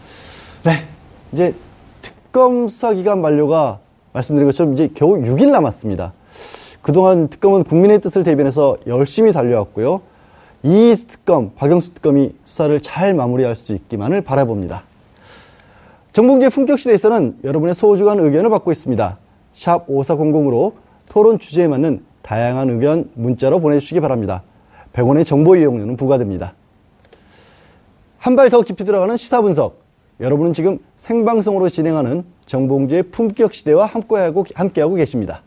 [0.64, 0.84] 네,
[1.32, 1.54] 이제
[2.02, 3.78] 특검 수사 기간 만료가
[4.12, 6.12] 말씀드린 것처럼 이제 겨우 6일 남았습니다.
[6.82, 10.00] 그동안 특검은 국민의 뜻을 대변해서 열심히 달려왔고요.
[10.64, 14.82] 이 특검, 박영수 특검이 수사를 잘 마무리할 수 있기만을 바라봅니다.
[16.12, 19.18] 정봉주의 품격 시대에서는 여러분의 소중한 의견을 받고 있습니다.
[19.62, 20.72] 샵 5400으로
[21.08, 24.42] 토론 주제에 맞는 다양한 의견 문자로 보내주시기 바랍니다.
[24.92, 26.54] 100원의 정보 이용료는 부과됩니다.
[28.18, 29.82] 한 발 더 깊이 들어가는 시사 분석.
[30.18, 35.42] 여러분은 지금 생방송으로 진행하는 정봉주의 품격 시대와 함께하고, 함께하고 계십니다.